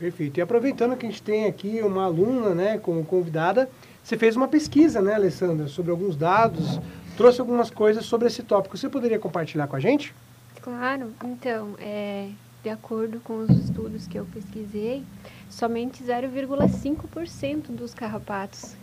Perfeito. 0.00 0.38
E 0.38 0.40
aproveitando 0.40 0.96
que 0.96 1.04
a 1.04 1.10
gente 1.10 1.22
tem 1.22 1.44
aqui 1.44 1.82
uma 1.82 2.04
aluna, 2.04 2.54
né, 2.54 2.78
como 2.78 3.04
convidada, 3.04 3.68
você 4.02 4.16
fez 4.16 4.34
uma 4.34 4.48
pesquisa, 4.48 5.02
né, 5.02 5.14
Alessandra, 5.14 5.68
sobre 5.68 5.90
alguns 5.90 6.16
dados, 6.16 6.80
trouxe 7.18 7.38
algumas 7.38 7.70
coisas 7.70 8.06
sobre 8.06 8.26
esse 8.26 8.42
tópico. 8.42 8.78
Você 8.78 8.88
poderia 8.88 9.18
compartilhar 9.18 9.66
com 9.66 9.76
a 9.76 9.80
gente? 9.80 10.14
Claro. 10.62 11.12
Então, 11.22 11.74
é, 11.78 12.30
de 12.62 12.70
acordo 12.70 13.20
com 13.20 13.40
os 13.42 13.50
estudos 13.50 14.06
que 14.06 14.18
eu 14.18 14.24
pesquisei, 14.32 15.04
somente 15.50 16.02
0,5% 16.02 17.66
dos 17.68 17.92
carrapatos 17.92 18.74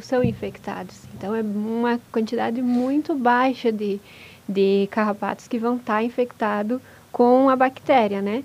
são 0.00 0.22
infectados. 0.22 1.02
Então, 1.16 1.34
é 1.34 1.42
uma 1.42 2.00
quantidade 2.12 2.62
muito 2.62 3.16
baixa 3.16 3.72
de, 3.72 4.00
de 4.48 4.88
carrapatos 4.92 5.48
que 5.48 5.58
vão 5.58 5.76
estar 5.76 6.04
infectados 6.04 6.80
com 7.10 7.50
a 7.50 7.56
bactéria, 7.56 8.22
né? 8.22 8.44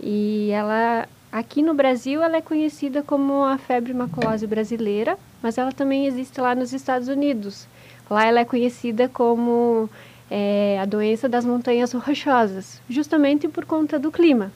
E 0.00 0.50
ela 0.50 1.08
Aqui 1.32 1.62
no 1.62 1.72
Brasil, 1.72 2.22
ela 2.22 2.36
é 2.36 2.42
conhecida 2.42 3.02
como 3.02 3.42
a 3.42 3.56
febre 3.56 3.94
maculose 3.94 4.46
brasileira, 4.46 5.16
mas 5.42 5.56
ela 5.56 5.72
também 5.72 6.04
existe 6.04 6.38
lá 6.38 6.54
nos 6.54 6.74
Estados 6.74 7.08
Unidos. 7.08 7.66
Lá 8.10 8.26
ela 8.26 8.40
é 8.40 8.44
conhecida 8.44 9.08
como 9.08 9.88
é, 10.30 10.78
a 10.78 10.84
doença 10.84 11.30
das 11.30 11.46
montanhas 11.46 11.90
rochosas, 11.94 12.82
justamente 12.86 13.48
por 13.48 13.64
conta 13.64 13.98
do 13.98 14.12
clima. 14.12 14.52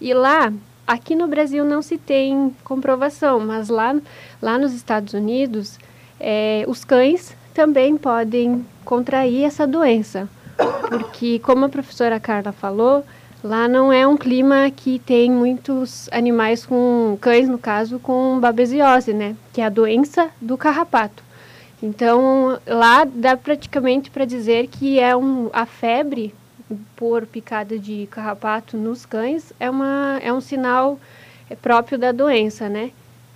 E 0.00 0.14
lá, 0.14 0.52
aqui 0.86 1.16
no 1.16 1.26
Brasil 1.26 1.64
não 1.64 1.82
se 1.82 1.98
tem 1.98 2.54
comprovação, 2.62 3.40
mas 3.40 3.68
lá, 3.68 3.96
lá 4.40 4.56
nos 4.56 4.72
Estados 4.74 5.14
Unidos, 5.14 5.76
é, 6.20 6.64
os 6.68 6.84
cães 6.84 7.36
também 7.52 7.96
podem 7.96 8.64
contrair 8.84 9.42
essa 9.42 9.66
doença. 9.66 10.28
Porque, 10.88 11.40
como 11.40 11.64
a 11.64 11.68
professora 11.68 12.20
Carla 12.20 12.52
falou, 12.52 13.04
Lá 13.42 13.66
não 13.66 13.92
é 13.92 14.06
um 14.06 14.16
clima 14.16 14.70
que 14.70 15.00
tem 15.00 15.30
muitos 15.30 16.08
animais 16.12 16.64
com 16.64 17.18
cães, 17.20 17.48
no 17.48 17.58
caso, 17.58 17.98
com 17.98 18.38
babesiose, 18.38 19.12
né? 19.12 19.34
Que 19.52 19.60
é 19.60 19.64
a 19.64 19.68
doença 19.68 20.30
do 20.40 20.56
carrapato. 20.56 21.24
Então, 21.82 22.60
lá 22.64 23.04
dá 23.04 23.36
praticamente 23.36 24.10
para 24.10 24.24
dizer 24.24 24.68
que 24.68 25.00
é 25.00 25.16
um, 25.16 25.50
a 25.52 25.66
febre 25.66 26.32
por 26.94 27.26
picada 27.26 27.76
de 27.76 28.06
carrapato 28.10 28.76
nos 28.76 29.04
cães 29.04 29.52
é, 29.58 29.68
uma, 29.68 30.18
é 30.22 30.32
um 30.32 30.40
sinal 30.40 30.98
próprio 31.60 31.98
da 31.98 32.12
doença, 32.12 32.68
né? 32.68 32.92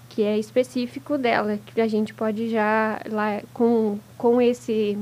Que 0.09 0.23
é 0.23 0.39
específico 0.39 1.19
dela, 1.19 1.59
que 1.67 1.81
a 1.81 1.89
gente 1.89 2.15
pode 2.15 2.49
já, 2.49 3.01
lá, 3.11 3.43
com, 3.53 3.99
com, 4.17 4.41
esse, 4.41 4.97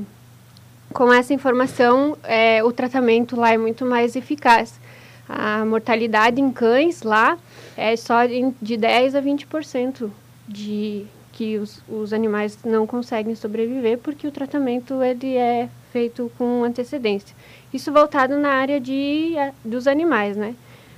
com 0.91 1.13
essa 1.13 1.31
informação, 1.31 2.17
é, 2.23 2.63
o 2.63 2.71
tratamento 2.71 3.35
lá 3.35 3.53
é 3.53 3.57
muito 3.57 3.85
mais 3.85 4.15
eficaz. 4.15 4.79
A 5.27 5.65
mortalidade 5.65 6.39
em 6.39 6.51
cães 6.51 7.01
lá 7.01 7.37
é 7.75 7.95
só 7.95 8.19
de 8.61 8.77
10 8.77 9.15
a 9.15 9.21
20% 9.21 10.09
de 10.47 11.05
que 11.31 11.57
os, 11.57 11.81
os 11.89 12.13
animais 12.13 12.57
não 12.63 12.87
conseguem 12.87 13.35
sobreviver 13.35 13.97
porque 13.97 14.27
o 14.27 14.31
tratamento 14.31 15.03
ele 15.03 15.35
é 15.35 15.67
feito 15.91 16.31
com 16.37 16.63
antecedência. 16.63 17.35
Isso 17.73 17.91
voltado 17.91 18.37
na 18.37 18.49
área 18.49 18.79
de, 18.79 19.33
dos 19.63 19.87
animais, 19.87 20.37
né? 20.37 20.55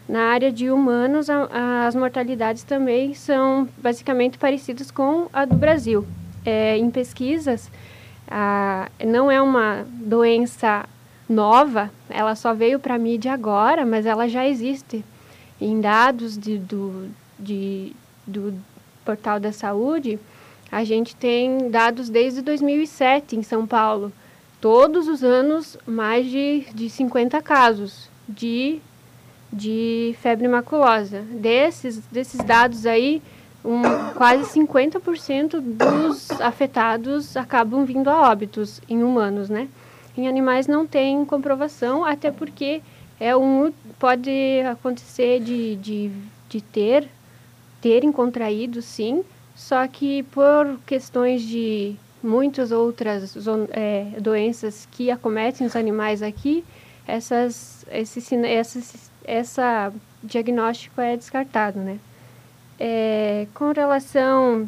Na 0.07 0.31
área 0.31 0.51
de 0.51 0.69
humanos, 0.69 1.29
a, 1.29 1.85
as 1.85 1.95
mortalidades 1.95 2.63
também 2.63 3.13
são 3.13 3.67
basicamente 3.77 4.37
parecidas 4.37 4.91
com 4.91 5.27
a 5.33 5.43
do 5.43 5.55
Brasil. 5.55 6.05
É, 6.45 6.77
em 6.77 6.89
pesquisas, 6.89 7.69
a, 8.27 8.89
não 9.05 9.29
é 9.29 9.41
uma 9.41 9.85
doença 9.89 10.85
nova, 11.29 11.91
ela 12.09 12.35
só 12.35 12.53
veio 12.53 12.79
para 12.79 12.95
a 12.95 12.99
mídia 12.99 13.33
agora, 13.33 13.85
mas 13.85 14.05
ela 14.05 14.27
já 14.27 14.47
existe. 14.47 15.03
Em 15.59 15.81
dados 15.81 16.37
de, 16.37 16.57
do, 16.57 17.09
de, 17.39 17.93
do 18.25 18.53
Portal 19.03 19.39
da 19.39 19.51
Saúde, 19.51 20.19
a 20.71 20.83
gente 20.83 21.15
tem 21.15 21.69
dados 21.69 22.09
desde 22.09 22.41
2007 22.41 23.35
em 23.35 23.43
São 23.43 23.65
Paulo. 23.65 24.11
Todos 24.59 25.07
os 25.07 25.23
anos, 25.23 25.77
mais 25.85 26.25
de, 26.27 26.65
de 26.73 26.89
50 26.89 27.41
casos 27.41 28.09
de, 28.27 28.79
de 29.51 30.15
febre 30.21 30.47
maculosa. 30.47 31.21
Desses, 31.21 31.99
desses 32.11 32.43
dados 32.43 32.85
aí, 32.85 33.21
um, 33.63 33.81
quase 34.15 34.59
50% 34.59 35.59
dos 35.59 36.31
afetados 36.41 37.35
acabam 37.37 37.85
vindo 37.85 38.09
a 38.09 38.29
óbitos 38.29 38.81
em 38.89 39.03
humanos, 39.03 39.49
né? 39.49 39.67
Em 40.17 40.27
animais 40.27 40.65
não 40.65 40.87
tem 40.87 41.23
comprovação, 41.23 42.03
até 42.03 42.31
porque 42.31 42.81
é 43.19 43.37
um, 43.37 43.71
pode 43.99 44.31
acontecer 44.69 45.39
de, 45.39 45.75
de, 45.75 46.11
de 46.49 46.59
ter, 46.59 47.07
terem 47.79 48.11
contraído, 48.11 48.81
sim, 48.81 49.23
só 49.55 49.87
que 49.87 50.23
por 50.23 50.79
questões 50.87 51.43
de 51.43 51.95
muitas 52.23 52.71
outras 52.71 53.35
é, 53.71 54.19
doenças 54.19 54.87
que 54.91 55.11
acometem 55.11 55.65
os 55.67 55.75
animais 55.75 56.23
aqui, 56.23 56.65
essas, 57.07 57.85
esse, 57.89 58.35
essa, 58.45 58.79
essa 59.23 59.93
diagnóstico 60.23 60.99
é 60.99 61.15
descartado, 61.15 61.79
né? 61.79 61.99
É, 62.79 63.47
com 63.53 63.71
relação 63.71 64.67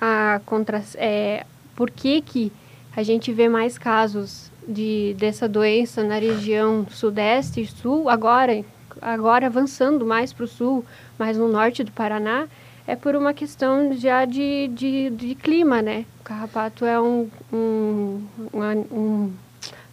a 0.00 0.40
contra, 0.46 0.82
é, 0.96 1.44
por 1.74 1.90
que 1.90 2.20
que 2.22 2.52
a 2.94 3.02
gente 3.02 3.32
vê 3.32 3.48
mais 3.48 3.78
casos 3.78 4.50
de, 4.66 5.14
dessa 5.18 5.48
doença 5.48 6.04
na 6.04 6.18
região 6.18 6.86
sudeste 6.90 7.62
e 7.62 7.66
sul, 7.66 8.08
agora, 8.08 8.64
agora 9.00 9.46
avançando 9.46 10.04
mais 10.04 10.32
para 10.32 10.44
o 10.44 10.48
sul, 10.48 10.84
mais 11.18 11.36
no 11.36 11.48
norte 11.48 11.82
do 11.82 11.90
Paraná, 11.92 12.46
é 12.86 12.94
por 12.94 13.14
uma 13.14 13.32
questão 13.32 13.94
já 13.96 14.24
de, 14.24 14.68
de, 14.68 15.10
de 15.10 15.34
clima, 15.34 15.80
né? 15.80 16.04
O 16.20 16.24
carrapato 16.24 16.84
é 16.84 17.00
um, 17.00 17.30
um, 17.52 18.26
um, 18.52 18.60
um 18.90 19.32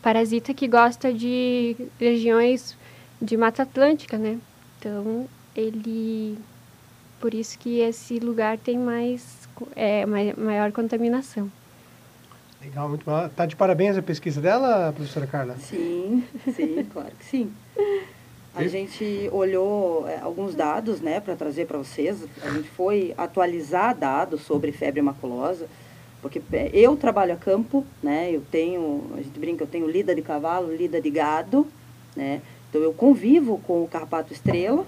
parasita 0.01 0.53
que 0.53 0.67
gosta 0.67 1.13
de 1.13 1.75
regiões 1.99 2.75
de 3.21 3.37
Mata 3.37 3.63
Atlântica, 3.63 4.17
né? 4.17 4.37
Então, 4.77 5.27
ele... 5.55 6.37
Por 7.19 7.33
isso 7.33 7.59
que 7.59 7.79
esse 7.79 8.17
lugar 8.17 8.57
tem 8.57 8.77
mais, 8.77 9.47
é, 9.75 10.05
maior 10.05 10.71
contaminação. 10.71 11.51
Legal, 12.61 12.89
muito 12.89 13.05
bom. 13.05 13.29
Tá 13.29 13.45
de 13.45 13.55
parabéns 13.55 13.97
a 13.97 14.01
pesquisa 14.01 14.41
dela, 14.41 14.91
professora 14.93 15.25
Carla? 15.25 15.55
Sim, 15.57 16.23
sim, 16.53 16.85
claro 16.91 17.11
que 17.17 17.25
sim. 17.25 17.53
A 18.53 18.67
gente 18.67 19.29
olhou 19.31 20.05
é, 20.07 20.19
alguns 20.19 20.53
dados, 20.53 20.99
né, 20.99 21.21
para 21.21 21.35
trazer 21.35 21.65
para 21.65 21.77
vocês. 21.77 22.25
A 22.43 22.49
gente 22.49 22.69
foi 22.69 23.13
atualizar 23.17 23.95
dados 23.95 24.41
sobre 24.41 24.73
febre 24.73 25.01
maculosa, 25.01 25.67
porque 26.21 26.41
é, 26.51 26.69
eu 26.73 26.97
trabalho 26.97 27.33
a 27.33 27.37
campo, 27.37 27.85
né, 28.03 28.29
eu 28.29 28.41
tenho, 28.51 29.09
a 29.13 29.21
gente 29.21 29.39
brinca, 29.39 29.63
eu 29.63 29.67
tenho 29.67 29.89
lida 29.89 30.13
de 30.13 30.21
cavalo, 30.21 30.75
lida 30.75 30.99
de 30.99 31.09
gado, 31.09 31.65
né, 32.13 32.41
então 32.69 32.81
eu 32.81 32.93
convivo 32.93 33.59
com 33.65 33.83
o 33.83 33.87
carrapato 33.87 34.33
estrela, 34.33 34.85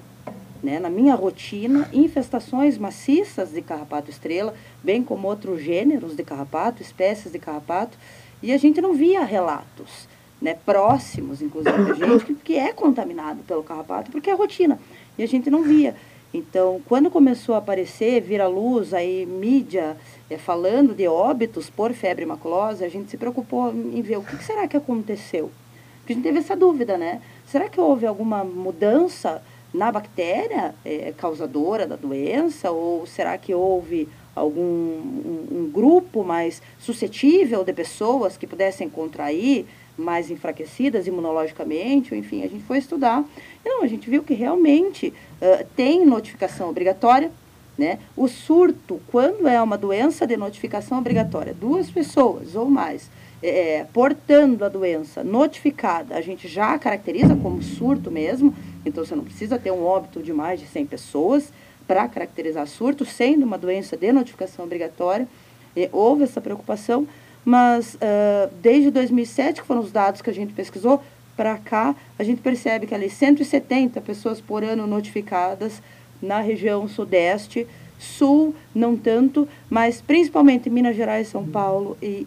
né, 0.63 0.79
na 0.79 0.89
minha 0.89 1.15
rotina, 1.15 1.89
infestações 1.91 2.77
maciças 2.77 3.51
de 3.51 3.61
carrapato 3.61 4.09
estrela, 4.09 4.53
bem 4.83 5.03
como 5.03 5.27
outros 5.27 5.61
gêneros 5.61 6.15
de 6.15 6.23
carrapato, 6.23 6.81
espécies 6.81 7.31
de 7.31 7.39
carrapato. 7.39 7.97
E 8.41 8.51
a 8.51 8.57
gente 8.57 8.81
não 8.81 8.93
via 8.93 9.23
relatos 9.23 10.07
né, 10.41 10.55
próximos, 10.65 11.41
inclusive, 11.41 11.91
a 11.91 11.93
gente 11.93 12.25
que, 12.25 12.33
que 12.35 12.55
é 12.57 12.73
contaminado 12.73 13.43
pelo 13.43 13.63
carrapato, 13.63 14.11
porque 14.11 14.29
é 14.29 14.33
rotina. 14.33 14.79
E 15.17 15.23
a 15.23 15.27
gente 15.27 15.49
não 15.49 15.63
via. 15.63 15.95
Então, 16.33 16.81
quando 16.85 17.11
começou 17.11 17.55
a 17.55 17.57
aparecer, 17.57 18.21
vir 18.21 18.39
à 18.39 18.47
luz, 18.47 18.93
aí 18.93 19.25
mídia 19.25 19.97
é, 20.29 20.37
falando 20.37 20.95
de 20.95 21.07
óbitos 21.07 21.69
por 21.69 21.91
febre 21.93 22.25
maculosa, 22.25 22.85
a 22.85 22.89
gente 22.89 23.11
se 23.11 23.17
preocupou 23.17 23.69
em 23.71 24.01
ver 24.01 24.17
o 24.17 24.23
que 24.23 24.41
será 24.43 24.67
que 24.67 24.77
aconteceu. 24.77 25.51
Porque 25.99 26.13
a 26.13 26.15
gente 26.15 26.23
teve 26.23 26.39
essa 26.39 26.55
dúvida, 26.55 26.97
né? 26.97 27.21
Será 27.45 27.67
que 27.67 27.79
houve 27.79 28.07
alguma 28.07 28.43
mudança 28.43 29.43
na 29.73 29.91
bactéria 29.91 30.75
é, 30.83 31.13
causadora 31.17 31.85
da 31.87 31.95
doença? 31.95 32.71
Ou 32.71 33.05
será 33.05 33.37
que 33.37 33.53
houve 33.53 34.07
algum 34.35 34.61
um, 34.61 35.47
um 35.51 35.71
grupo 35.71 36.23
mais 36.23 36.61
suscetível 36.79 37.63
de 37.63 37.73
pessoas 37.73 38.37
que 38.37 38.47
pudessem 38.47 38.89
contrair? 38.89 39.65
mais 39.97 40.31
enfraquecidas 40.31 41.05
imunologicamente, 41.05 42.15
enfim, 42.15 42.43
a 42.43 42.47
gente 42.47 42.63
foi 42.63 42.77
estudar. 42.77 43.23
Não, 43.63 43.83
a 43.83 43.87
gente 43.87 44.09
viu 44.09 44.23
que 44.23 44.33
realmente 44.33 45.07
uh, 45.09 45.65
tem 45.75 46.05
notificação 46.05 46.69
obrigatória, 46.69 47.31
né? 47.77 47.99
O 48.15 48.27
surto, 48.27 48.99
quando 49.07 49.47
é 49.47 49.61
uma 49.61 49.77
doença 49.77 50.25
de 50.25 50.35
notificação 50.35 50.97
obrigatória, 50.97 51.53
duas 51.53 51.89
pessoas 51.91 52.55
ou 52.55 52.69
mais 52.69 53.09
é, 53.41 53.85
portando 53.91 54.63
a 54.63 54.69
doença 54.69 55.23
notificada, 55.23 56.15
a 56.15 56.21
gente 56.21 56.47
já 56.47 56.77
caracteriza 56.77 57.35
como 57.35 57.61
surto 57.61 58.11
mesmo, 58.11 58.53
então 58.85 59.05
você 59.05 59.15
não 59.15 59.23
precisa 59.23 59.57
ter 59.57 59.71
um 59.71 59.83
óbito 59.83 60.21
de 60.21 60.33
mais 60.33 60.59
de 60.59 60.67
100 60.67 60.85
pessoas 60.85 61.51
para 61.87 62.07
caracterizar 62.07 62.67
surto, 62.67 63.05
sendo 63.05 63.45
uma 63.45 63.57
doença 63.57 63.97
de 63.97 64.11
notificação 64.11 64.65
obrigatória. 64.65 65.27
E 65.75 65.89
houve 65.91 66.23
essa 66.23 66.41
preocupação, 66.41 67.07
mas 67.43 67.95
uh, 67.95 68.53
desde 68.61 68.91
2007, 68.91 69.61
que 69.61 69.67
foram 69.67 69.81
os 69.81 69.91
dados 69.91 70.21
que 70.21 70.29
a 70.29 70.33
gente 70.33 70.53
pesquisou, 70.53 71.01
para 71.35 71.57
cá, 71.57 71.95
a 72.19 72.23
gente 72.23 72.41
percebe 72.41 72.85
que 72.85 72.93
ali 72.93 73.09
170 73.09 73.99
pessoas 74.01 74.39
por 74.39 74.63
ano 74.63 74.85
notificadas 74.85 75.81
na 76.21 76.39
região 76.39 76.87
sudeste, 76.87 77.65
sul 77.97 78.53
não 78.75 78.95
tanto, 78.95 79.47
mas 79.69 80.01
principalmente 80.01 80.69
Minas 80.69 80.95
Gerais, 80.95 81.27
São 81.27 81.47
Paulo 81.47 81.97
e, 82.01 82.25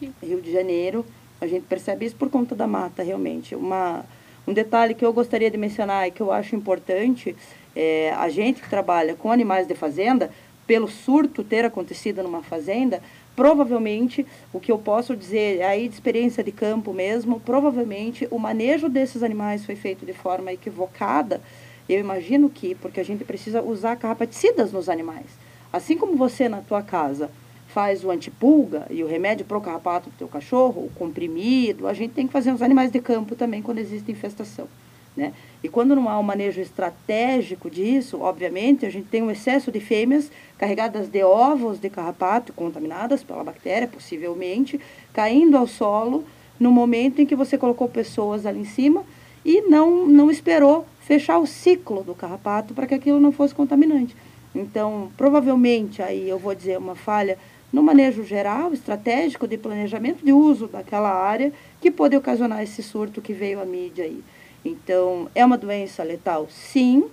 e 0.00 0.12
Rio 0.26 0.40
de 0.40 0.52
Janeiro. 0.52 1.04
A 1.40 1.46
gente 1.46 1.64
percebe 1.64 2.06
isso 2.06 2.16
por 2.16 2.30
conta 2.30 2.54
da 2.54 2.66
mata, 2.66 3.02
realmente. 3.02 3.54
Uma, 3.54 4.04
um 4.46 4.52
detalhe 4.52 4.94
que 4.94 5.04
eu 5.04 5.12
gostaria 5.12 5.50
de 5.50 5.56
mencionar 5.56 6.06
e 6.06 6.10
que 6.10 6.20
eu 6.20 6.30
acho 6.30 6.54
importante, 6.54 7.34
é, 7.74 8.12
a 8.16 8.28
gente 8.28 8.62
que 8.62 8.68
trabalha 8.68 9.14
com 9.14 9.32
animais 9.32 9.66
de 9.66 9.74
fazenda, 9.74 10.30
pelo 10.66 10.88
surto 10.88 11.44
ter 11.44 11.64
acontecido 11.64 12.22
numa 12.22 12.42
fazenda, 12.42 13.02
provavelmente, 13.36 14.26
o 14.52 14.60
que 14.60 14.72
eu 14.72 14.78
posso 14.78 15.16
dizer 15.16 15.62
aí 15.62 15.88
de 15.88 15.94
experiência 15.94 16.42
de 16.42 16.52
campo 16.52 16.92
mesmo, 16.92 17.40
provavelmente 17.40 18.26
o 18.30 18.38
manejo 18.38 18.88
desses 18.88 19.22
animais 19.22 19.64
foi 19.64 19.76
feito 19.76 20.06
de 20.06 20.12
forma 20.12 20.52
equivocada. 20.52 21.40
Eu 21.88 22.00
imagino 22.00 22.48
que, 22.48 22.74
porque 22.74 23.00
a 23.00 23.04
gente 23.04 23.24
precisa 23.24 23.62
usar 23.62 23.96
carrapaticidas 23.96 24.72
nos 24.72 24.88
animais. 24.88 25.26
Assim 25.72 25.98
como 25.98 26.16
você 26.16 26.48
na 26.48 26.62
tua 26.62 26.82
casa 26.82 27.30
faz 27.74 28.04
o 28.04 28.10
antipulga 28.12 28.86
e 28.88 29.02
o 29.02 29.06
remédio 29.08 29.44
para 29.44 29.58
o 29.58 29.60
carrapato 29.60 30.08
do 30.08 30.16
teu 30.16 30.28
cachorro, 30.28 30.84
o 30.84 30.90
comprimido, 30.94 31.88
a 31.88 31.92
gente 31.92 32.14
tem 32.14 32.24
que 32.24 32.32
fazer 32.32 32.52
nos 32.52 32.62
animais 32.62 32.92
de 32.92 33.00
campo 33.00 33.34
também 33.34 33.60
quando 33.60 33.78
existe 33.78 34.12
infestação. 34.12 34.68
Né? 35.16 35.32
E 35.60 35.68
quando 35.68 35.96
não 35.96 36.08
há 36.08 36.16
um 36.16 36.22
manejo 36.22 36.60
estratégico 36.60 37.68
disso, 37.68 38.20
obviamente, 38.20 38.86
a 38.86 38.90
gente 38.90 39.08
tem 39.08 39.24
um 39.24 39.30
excesso 39.30 39.72
de 39.72 39.80
fêmeas 39.80 40.30
carregadas 40.56 41.08
de 41.08 41.24
ovos 41.24 41.80
de 41.80 41.90
carrapato, 41.90 42.52
contaminadas 42.52 43.24
pela 43.24 43.42
bactéria, 43.42 43.88
possivelmente, 43.88 44.80
caindo 45.12 45.56
ao 45.56 45.66
solo 45.66 46.24
no 46.60 46.70
momento 46.70 47.20
em 47.20 47.26
que 47.26 47.34
você 47.34 47.58
colocou 47.58 47.88
pessoas 47.88 48.46
ali 48.46 48.60
em 48.60 48.64
cima 48.64 49.02
e 49.44 49.62
não, 49.62 50.06
não 50.06 50.30
esperou 50.30 50.86
fechar 51.00 51.38
o 51.38 51.46
ciclo 51.46 52.04
do 52.04 52.14
carrapato 52.14 52.72
para 52.72 52.86
que 52.86 52.94
aquilo 52.94 53.18
não 53.18 53.32
fosse 53.32 53.52
contaminante. 53.52 54.14
Então, 54.54 55.10
provavelmente, 55.16 56.00
aí 56.00 56.28
eu 56.28 56.38
vou 56.38 56.54
dizer 56.54 56.78
uma 56.78 56.94
falha 56.94 57.36
no 57.74 57.82
manejo 57.82 58.22
geral, 58.22 58.72
estratégico 58.72 59.48
de 59.48 59.58
planejamento 59.58 60.24
de 60.24 60.32
uso 60.32 60.68
daquela 60.68 61.12
área 61.12 61.52
que 61.80 61.90
pode 61.90 62.16
ocasionar 62.16 62.62
esse 62.62 62.84
surto 62.84 63.20
que 63.20 63.32
veio 63.32 63.60
à 63.60 63.64
mídia 63.64 64.04
aí. 64.04 64.22
Então, 64.64 65.28
é 65.34 65.44
uma 65.44 65.58
doença 65.58 66.04
letal? 66.04 66.46
Sim. 66.48 67.06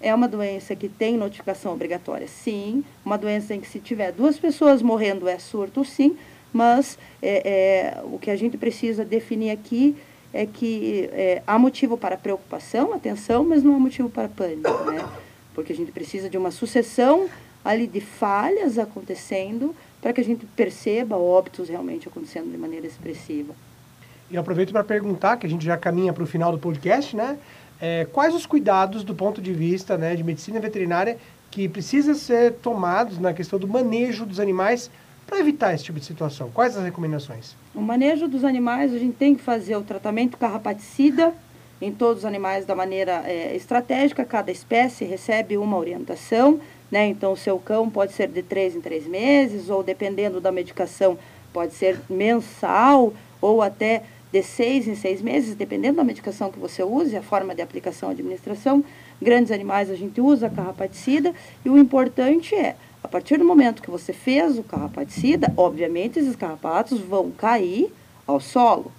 É 0.00 0.14
uma 0.14 0.28
doença 0.28 0.76
que 0.76 0.88
tem 0.88 1.16
notificação 1.16 1.72
obrigatória? 1.72 2.28
Sim. 2.28 2.84
Uma 3.04 3.18
doença 3.18 3.56
em 3.56 3.60
que 3.60 3.66
se 3.66 3.80
tiver 3.80 4.12
duas 4.12 4.38
pessoas 4.38 4.80
morrendo 4.82 5.26
é 5.26 5.36
surto? 5.36 5.84
Sim. 5.84 6.16
Mas 6.52 6.96
é, 7.20 7.96
é, 7.98 8.02
o 8.04 8.16
que 8.16 8.30
a 8.30 8.36
gente 8.36 8.56
precisa 8.56 9.04
definir 9.04 9.50
aqui 9.50 9.96
é 10.32 10.46
que 10.46 11.10
é, 11.12 11.42
há 11.44 11.58
motivo 11.58 11.96
para 11.96 12.16
preocupação, 12.16 12.94
atenção, 12.94 13.42
mas 13.42 13.64
não 13.64 13.74
há 13.74 13.80
motivo 13.80 14.08
para 14.08 14.28
pânico, 14.28 14.70
né? 14.84 15.04
Porque 15.56 15.72
a 15.72 15.76
gente 15.76 15.90
precisa 15.90 16.30
de 16.30 16.38
uma 16.38 16.52
sucessão 16.52 17.28
ali 17.64 17.86
de 17.86 18.00
falhas 18.00 18.78
acontecendo 18.78 19.74
para 20.04 20.12
que 20.12 20.20
a 20.20 20.24
gente 20.24 20.44
perceba 20.44 21.16
óbitos 21.16 21.70
realmente 21.70 22.06
acontecendo 22.06 22.52
de 22.52 22.58
maneira 22.58 22.86
expressiva. 22.86 23.54
E 24.30 24.36
aproveito 24.36 24.70
para 24.70 24.84
perguntar, 24.84 25.38
que 25.38 25.46
a 25.46 25.48
gente 25.48 25.64
já 25.64 25.78
caminha 25.78 26.12
para 26.12 26.22
o 26.22 26.26
final 26.26 26.52
do 26.52 26.58
podcast, 26.58 27.16
né? 27.16 27.38
É, 27.80 28.06
quais 28.12 28.34
os 28.34 28.44
cuidados 28.44 29.02
do 29.02 29.14
ponto 29.14 29.40
de 29.40 29.54
vista 29.54 29.96
né, 29.96 30.14
de 30.14 30.22
medicina 30.22 30.60
veterinária 30.60 31.16
que 31.50 31.66
precisam 31.70 32.14
ser 32.14 32.52
tomados 32.52 33.18
na 33.18 33.32
questão 33.32 33.58
do 33.58 33.66
manejo 33.66 34.26
dos 34.26 34.38
animais 34.38 34.90
para 35.26 35.40
evitar 35.40 35.72
esse 35.72 35.84
tipo 35.84 35.98
de 35.98 36.04
situação? 36.04 36.50
Quais 36.50 36.76
as 36.76 36.84
recomendações? 36.84 37.56
O 37.74 37.80
manejo 37.80 38.28
dos 38.28 38.44
animais, 38.44 38.92
a 38.92 38.98
gente 38.98 39.16
tem 39.16 39.34
que 39.34 39.40
fazer 39.42 39.74
o 39.74 39.80
tratamento 39.80 40.36
carrapaticida 40.36 41.32
em 41.80 41.90
todos 41.90 42.18
os 42.18 42.24
animais 42.26 42.66
da 42.66 42.74
maneira 42.74 43.22
é, 43.24 43.56
estratégica, 43.56 44.22
cada 44.22 44.52
espécie 44.52 45.06
recebe 45.06 45.56
uma 45.56 45.78
orientação, 45.78 46.60
né? 46.94 47.08
Então, 47.08 47.32
o 47.32 47.36
seu 47.36 47.58
cão 47.58 47.90
pode 47.90 48.12
ser 48.12 48.28
de 48.28 48.40
três 48.40 48.76
em 48.76 48.80
três 48.80 49.04
meses, 49.04 49.68
ou 49.68 49.82
dependendo 49.82 50.40
da 50.40 50.52
medicação, 50.52 51.18
pode 51.52 51.74
ser 51.74 51.98
mensal, 52.08 53.12
ou 53.42 53.60
até 53.60 54.04
de 54.30 54.40
seis 54.44 54.86
em 54.86 54.94
seis 54.94 55.20
meses, 55.20 55.56
dependendo 55.56 55.96
da 55.96 56.04
medicação 56.04 56.52
que 56.52 56.58
você 56.60 56.84
use, 56.84 57.16
a 57.16 57.22
forma 57.22 57.52
de 57.52 57.60
aplicação 57.60 58.10
administração. 58.10 58.84
Grandes 59.20 59.50
animais 59.50 59.90
a 59.90 59.96
gente 59.96 60.20
usa 60.20 60.48
carrapaticida 60.48 61.34
e 61.64 61.68
o 61.68 61.76
importante 61.76 62.54
é, 62.54 62.76
a 63.02 63.08
partir 63.08 63.38
do 63.38 63.44
momento 63.44 63.82
que 63.82 63.90
você 63.90 64.12
fez 64.12 64.56
o 64.56 64.62
carrapaticida, 64.62 65.52
obviamente 65.56 66.20
esses 66.20 66.36
carrapatos 66.36 67.00
vão 67.00 67.28
cair 67.32 67.92
ao 68.24 68.38
solo. 68.38 68.92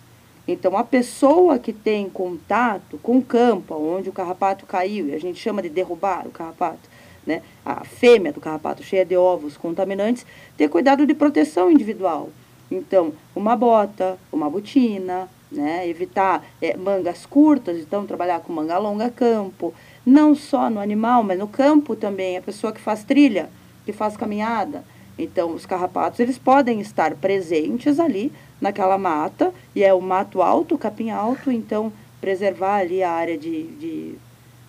Então, 0.45 0.75
a 0.75 0.83
pessoa 0.83 1.57
que 1.57 1.71
tem 1.71 2.09
contato 2.09 2.99
com 3.01 3.19
o 3.19 3.23
campo 3.23 3.73
onde 3.73 4.09
o 4.09 4.13
carrapato 4.13 4.65
caiu, 4.65 5.07
e 5.07 5.13
a 5.13 5.17
gente 5.17 5.39
chama 5.39 5.61
de 5.61 5.69
derrubar 5.69 6.27
o 6.27 6.31
carrapato, 6.31 6.94
né? 7.25 7.41
a 7.65 7.83
fêmea 7.83 8.31
do 8.31 8.39
carrapato 8.39 8.83
cheia 8.83 9.05
de 9.05 9.15
ovos 9.17 9.57
contaminantes, 9.57 10.25
ter 10.55 10.69
cuidado 10.69 11.05
de 11.05 11.13
proteção 11.13 11.71
individual. 11.71 12.29
Então, 12.69 13.13
uma 13.35 13.55
bota, 13.55 14.17
uma 14.31 14.49
botina, 14.49 15.29
né? 15.51 15.87
evitar 15.87 16.45
é, 16.61 16.75
mangas 16.75 17.25
curtas, 17.25 17.77
então 17.77 18.05
trabalhar 18.05 18.39
com 18.39 18.53
manga 18.53 18.77
longa 18.77 19.09
campo, 19.09 19.73
não 20.05 20.35
só 20.35 20.69
no 20.69 20.79
animal, 20.79 21.23
mas 21.23 21.39
no 21.39 21.47
campo 21.47 21.95
também, 21.95 22.37
a 22.37 22.41
pessoa 22.41 22.73
que 22.73 22.81
faz 22.81 23.03
trilha, 23.03 23.49
que 23.85 23.93
faz 23.93 24.15
caminhada. 24.17 24.83
Então, 25.17 25.53
os 25.53 25.65
carrapatos, 25.65 26.19
eles 26.19 26.37
podem 26.37 26.81
estar 26.81 27.15
presentes 27.15 27.99
ali 27.99 28.31
naquela 28.59 28.97
mata, 28.97 29.53
e 29.73 29.83
é 29.83 29.93
o 29.93 30.01
mato 30.01 30.41
alto, 30.41 30.75
o 30.75 30.77
capim 30.77 31.09
alto, 31.09 31.51
então 31.51 31.91
preservar 32.19 32.77
ali 32.77 33.03
a 33.03 33.11
área 33.11 33.37
de, 33.37 33.63
de 33.63 34.15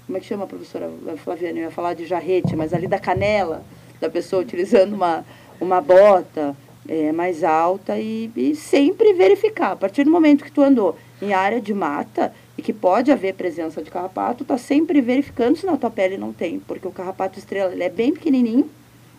como 0.06 0.18
é 0.18 0.20
que 0.20 0.26
chama 0.26 0.44
a 0.44 0.46
professora 0.46 0.88
Flaviana? 1.16 1.58
Eu 1.58 1.64
ia 1.64 1.70
falar 1.70 1.94
de 1.94 2.06
jarrete, 2.06 2.54
mas 2.54 2.72
ali 2.72 2.86
da 2.86 2.98
canela, 2.98 3.64
da 4.00 4.08
pessoa 4.08 4.40
utilizando 4.42 4.94
uma, 4.94 5.24
uma 5.60 5.80
bota, 5.80 6.56
é, 6.88 7.10
mais 7.10 7.42
alta 7.42 7.98
e, 7.98 8.30
e, 8.36 8.54
sempre 8.54 9.12
verificar. 9.12 9.72
A 9.72 9.76
partir 9.76 10.04
do 10.04 10.10
momento 10.10 10.44
que 10.44 10.52
tu 10.52 10.62
andou 10.62 10.96
em 11.20 11.32
área 11.32 11.60
de 11.60 11.74
mata 11.74 12.32
e 12.56 12.62
que 12.62 12.72
pode 12.72 13.10
haver 13.10 13.34
presença 13.34 13.82
de 13.82 13.90
carrapato, 13.90 14.44
tá 14.44 14.56
sempre 14.56 15.00
verificando 15.00 15.56
se 15.56 15.66
na 15.66 15.76
tua 15.76 15.90
pele 15.90 16.16
não 16.16 16.32
tem, 16.32 16.60
porque 16.60 16.86
o 16.86 16.92
carrapato 16.92 17.38
estrela 17.38 17.72
ele 17.72 17.82
é 17.82 17.90
bem 17.90 18.12
pequenininho 18.12 18.70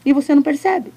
e 0.05 0.13
você 0.13 0.33
não 0.33 0.41
percebe. 0.41 0.93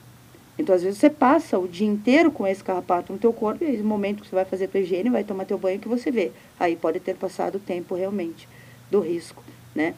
Então, 0.56 0.74
às 0.74 0.82
vezes, 0.82 0.98
você 0.98 1.08
passa 1.08 1.58
o 1.58 1.66
dia 1.66 1.86
inteiro 1.86 2.30
com 2.30 2.46
esse 2.46 2.62
carrapato 2.62 3.12
no 3.12 3.18
teu 3.18 3.32
corpo 3.32 3.64
e 3.64 3.66
aí, 3.66 3.76
no 3.78 3.84
momento 3.84 4.22
que 4.22 4.28
você 4.28 4.34
vai 4.34 4.44
fazer 4.44 4.66
a 4.66 4.68
tua 4.68 4.80
higiene, 4.80 5.08
vai 5.08 5.24
tomar 5.24 5.46
teu 5.46 5.58
banho, 5.58 5.80
que 5.80 5.88
você 5.88 6.10
vê. 6.10 6.30
Aí 6.58 6.76
pode 6.76 7.00
ter 7.00 7.16
passado 7.16 7.56
o 7.56 7.58
tempo 7.58 7.94
realmente 7.94 8.46
do 8.90 9.00
risco, 9.00 9.42
né? 9.74 9.94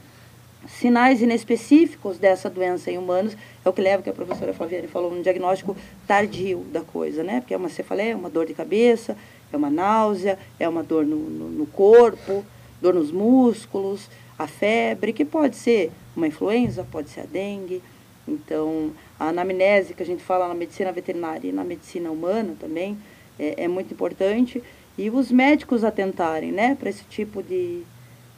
sinais 0.69 1.21
inespecíficos 1.21 2.19
dessa 2.19 2.49
doença 2.49 2.91
em 2.91 2.99
humanos 2.99 3.37
é 3.65 3.69
o 3.69 3.73
que 3.73 3.81
leva, 3.81 4.03
que 4.03 4.11
a 4.11 4.13
professora 4.13 4.53
Flaviane 4.53 4.87
falou, 4.87 5.13
um 5.13 5.23
diagnóstico 5.23 5.77
tardio 6.07 6.61
da 6.73 6.83
coisa, 6.83 7.23
né? 7.23 7.41
Porque 7.41 7.55
é 7.55 7.57
uma 7.57 7.69
cefaleia, 7.69 8.13
é 8.13 8.17
uma 8.17 8.31
dor 8.31 8.47
de 8.47 8.55
cabeça, 8.55 9.17
é 9.53 9.57
uma 9.57 9.71
náusea, 9.71 10.39
é 10.59 10.69
uma 10.69 10.83
dor 10.83 11.05
no, 11.05 11.17
no, 11.17 11.49
no 11.51 11.67
corpo, 11.67 12.45
dor 12.81 12.95
nos 12.95 13.11
músculos, 13.11 14.09
a 14.39 14.47
febre, 14.47 15.13
que 15.13 15.25
pode 15.25 15.57
ser 15.57 15.91
uma 16.17 16.27
influenza, 16.27 16.87
pode 16.91 17.11
ser 17.11 17.21
a 17.21 17.27
dengue. 17.27 17.83
Então, 18.27 18.93
a 19.19 19.29
anamnese 19.29 19.95
que 19.95 20.03
a 20.03 20.07
gente 20.07 20.23
fala 20.23 20.47
na 20.47 20.55
medicina 20.55 20.93
veterinária 20.93 21.49
e 21.49 21.53
na 21.53 21.65
medicina 21.65 22.11
humana 22.11 22.55
também, 22.59 22.97
é, 23.39 23.65
é 23.65 23.69
muito 23.69 23.93
importante. 23.93 24.63
E 24.97 25.11
os 25.11 25.33
médicos 25.33 25.85
atentarem 25.85 26.53
né, 26.53 26.77
para 26.79 26.91
esse 26.91 27.05
tipo 27.05 27.43
de, 27.43 27.83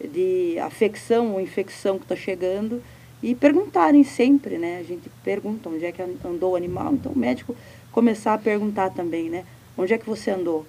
de 0.00 0.58
afecção 0.58 1.32
ou 1.32 1.40
infecção 1.40 1.98
que 1.98 2.04
está 2.04 2.16
chegando 2.16 2.82
e 3.22 3.34
perguntarem 3.34 4.04
sempre, 4.04 4.58
né? 4.58 4.78
A 4.78 4.82
gente 4.82 5.08
pergunta 5.22 5.68
onde 5.68 5.84
é 5.84 5.92
que 5.92 6.02
andou 6.02 6.52
o 6.52 6.56
animal, 6.56 6.94
então 6.94 7.12
o 7.12 7.18
médico 7.18 7.56
começar 7.90 8.34
a 8.34 8.38
perguntar 8.38 8.90
também, 8.90 9.30
né? 9.30 9.44
Onde 9.76 9.94
é 9.94 9.98
que 9.98 10.06
você 10.06 10.30
andou, 10.30 10.66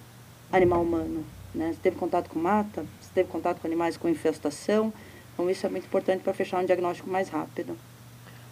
animal 0.51 0.81
humano? 0.81 1.25
Né? 1.53 1.71
Você 1.73 1.79
teve 1.81 1.95
contato 1.95 2.29
com 2.29 2.39
mata? 2.39 2.85
Você 3.01 3.09
teve 3.13 3.29
contato 3.29 3.59
com 3.59 3.67
animais 3.67 3.97
com 3.97 4.09
infestação? 4.09 4.93
Então 5.33 5.49
isso 5.49 5.65
é 5.65 5.69
muito 5.69 5.85
importante 5.85 6.21
para 6.21 6.33
fechar 6.33 6.61
um 6.61 6.65
diagnóstico 6.65 7.09
mais 7.09 7.29
rápido. 7.29 7.77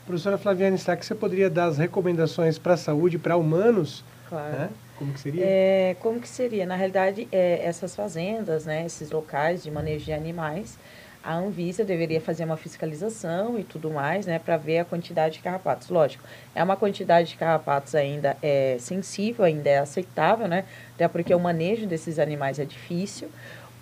Professora 0.06 0.38
Flaviane, 0.38 0.78
será 0.78 0.98
que 0.98 1.06
você 1.06 1.16
poderia 1.16 1.50
dar 1.50 1.66
as 1.66 1.78
recomendações 1.78 2.58
para 2.58 2.74
a 2.74 2.78
saúde 2.78 3.18
para 3.18 3.38
humanos? 3.38 4.04
Claro. 4.28 4.52
Né? 4.52 4.70
Como 4.98 5.14
que 5.14 5.20
seria? 5.20 5.44
É, 5.46 5.96
como 6.00 6.20
que 6.20 6.28
seria? 6.28 6.66
Na 6.66 6.76
realidade, 6.76 7.28
é, 7.32 7.66
essas 7.66 7.96
fazendas, 7.96 8.66
né, 8.66 8.86
esses 8.86 9.12
locais 9.12 9.64
de 9.64 9.72
manejo 9.72 10.06
de 10.06 10.14
animais, 10.14 10.78
a 11.24 11.36
Anvisa 11.36 11.86
deveria 11.86 12.20
fazer 12.20 12.44
uma 12.44 12.58
fiscalização 12.58 13.58
e 13.58 13.64
tudo 13.64 13.90
mais, 13.90 14.26
né, 14.26 14.40
para 14.40 14.58
ver 14.58 14.80
a 14.80 14.86
quantidade 14.86 15.36
de 15.36 15.40
carrapatos. 15.40 15.90
Lógico, 15.90 16.24
é 16.54 16.62
uma 16.62 16.76
quantidade 16.76 17.30
de 17.30 17.36
carrapatos 17.38 17.96
ainda 17.96 18.36
é 18.42 18.76
sensível, 18.80 19.46
ainda 19.46 19.70
é 19.70 19.78
aceitável, 19.80 20.48
né, 20.48 20.66
até 20.96 21.08
porque 21.08 21.34
o 21.34 21.40
manejo 21.40 21.88
desses 21.88 22.20
animais 22.20 22.60
é 22.60 22.66
difícil. 22.66 23.30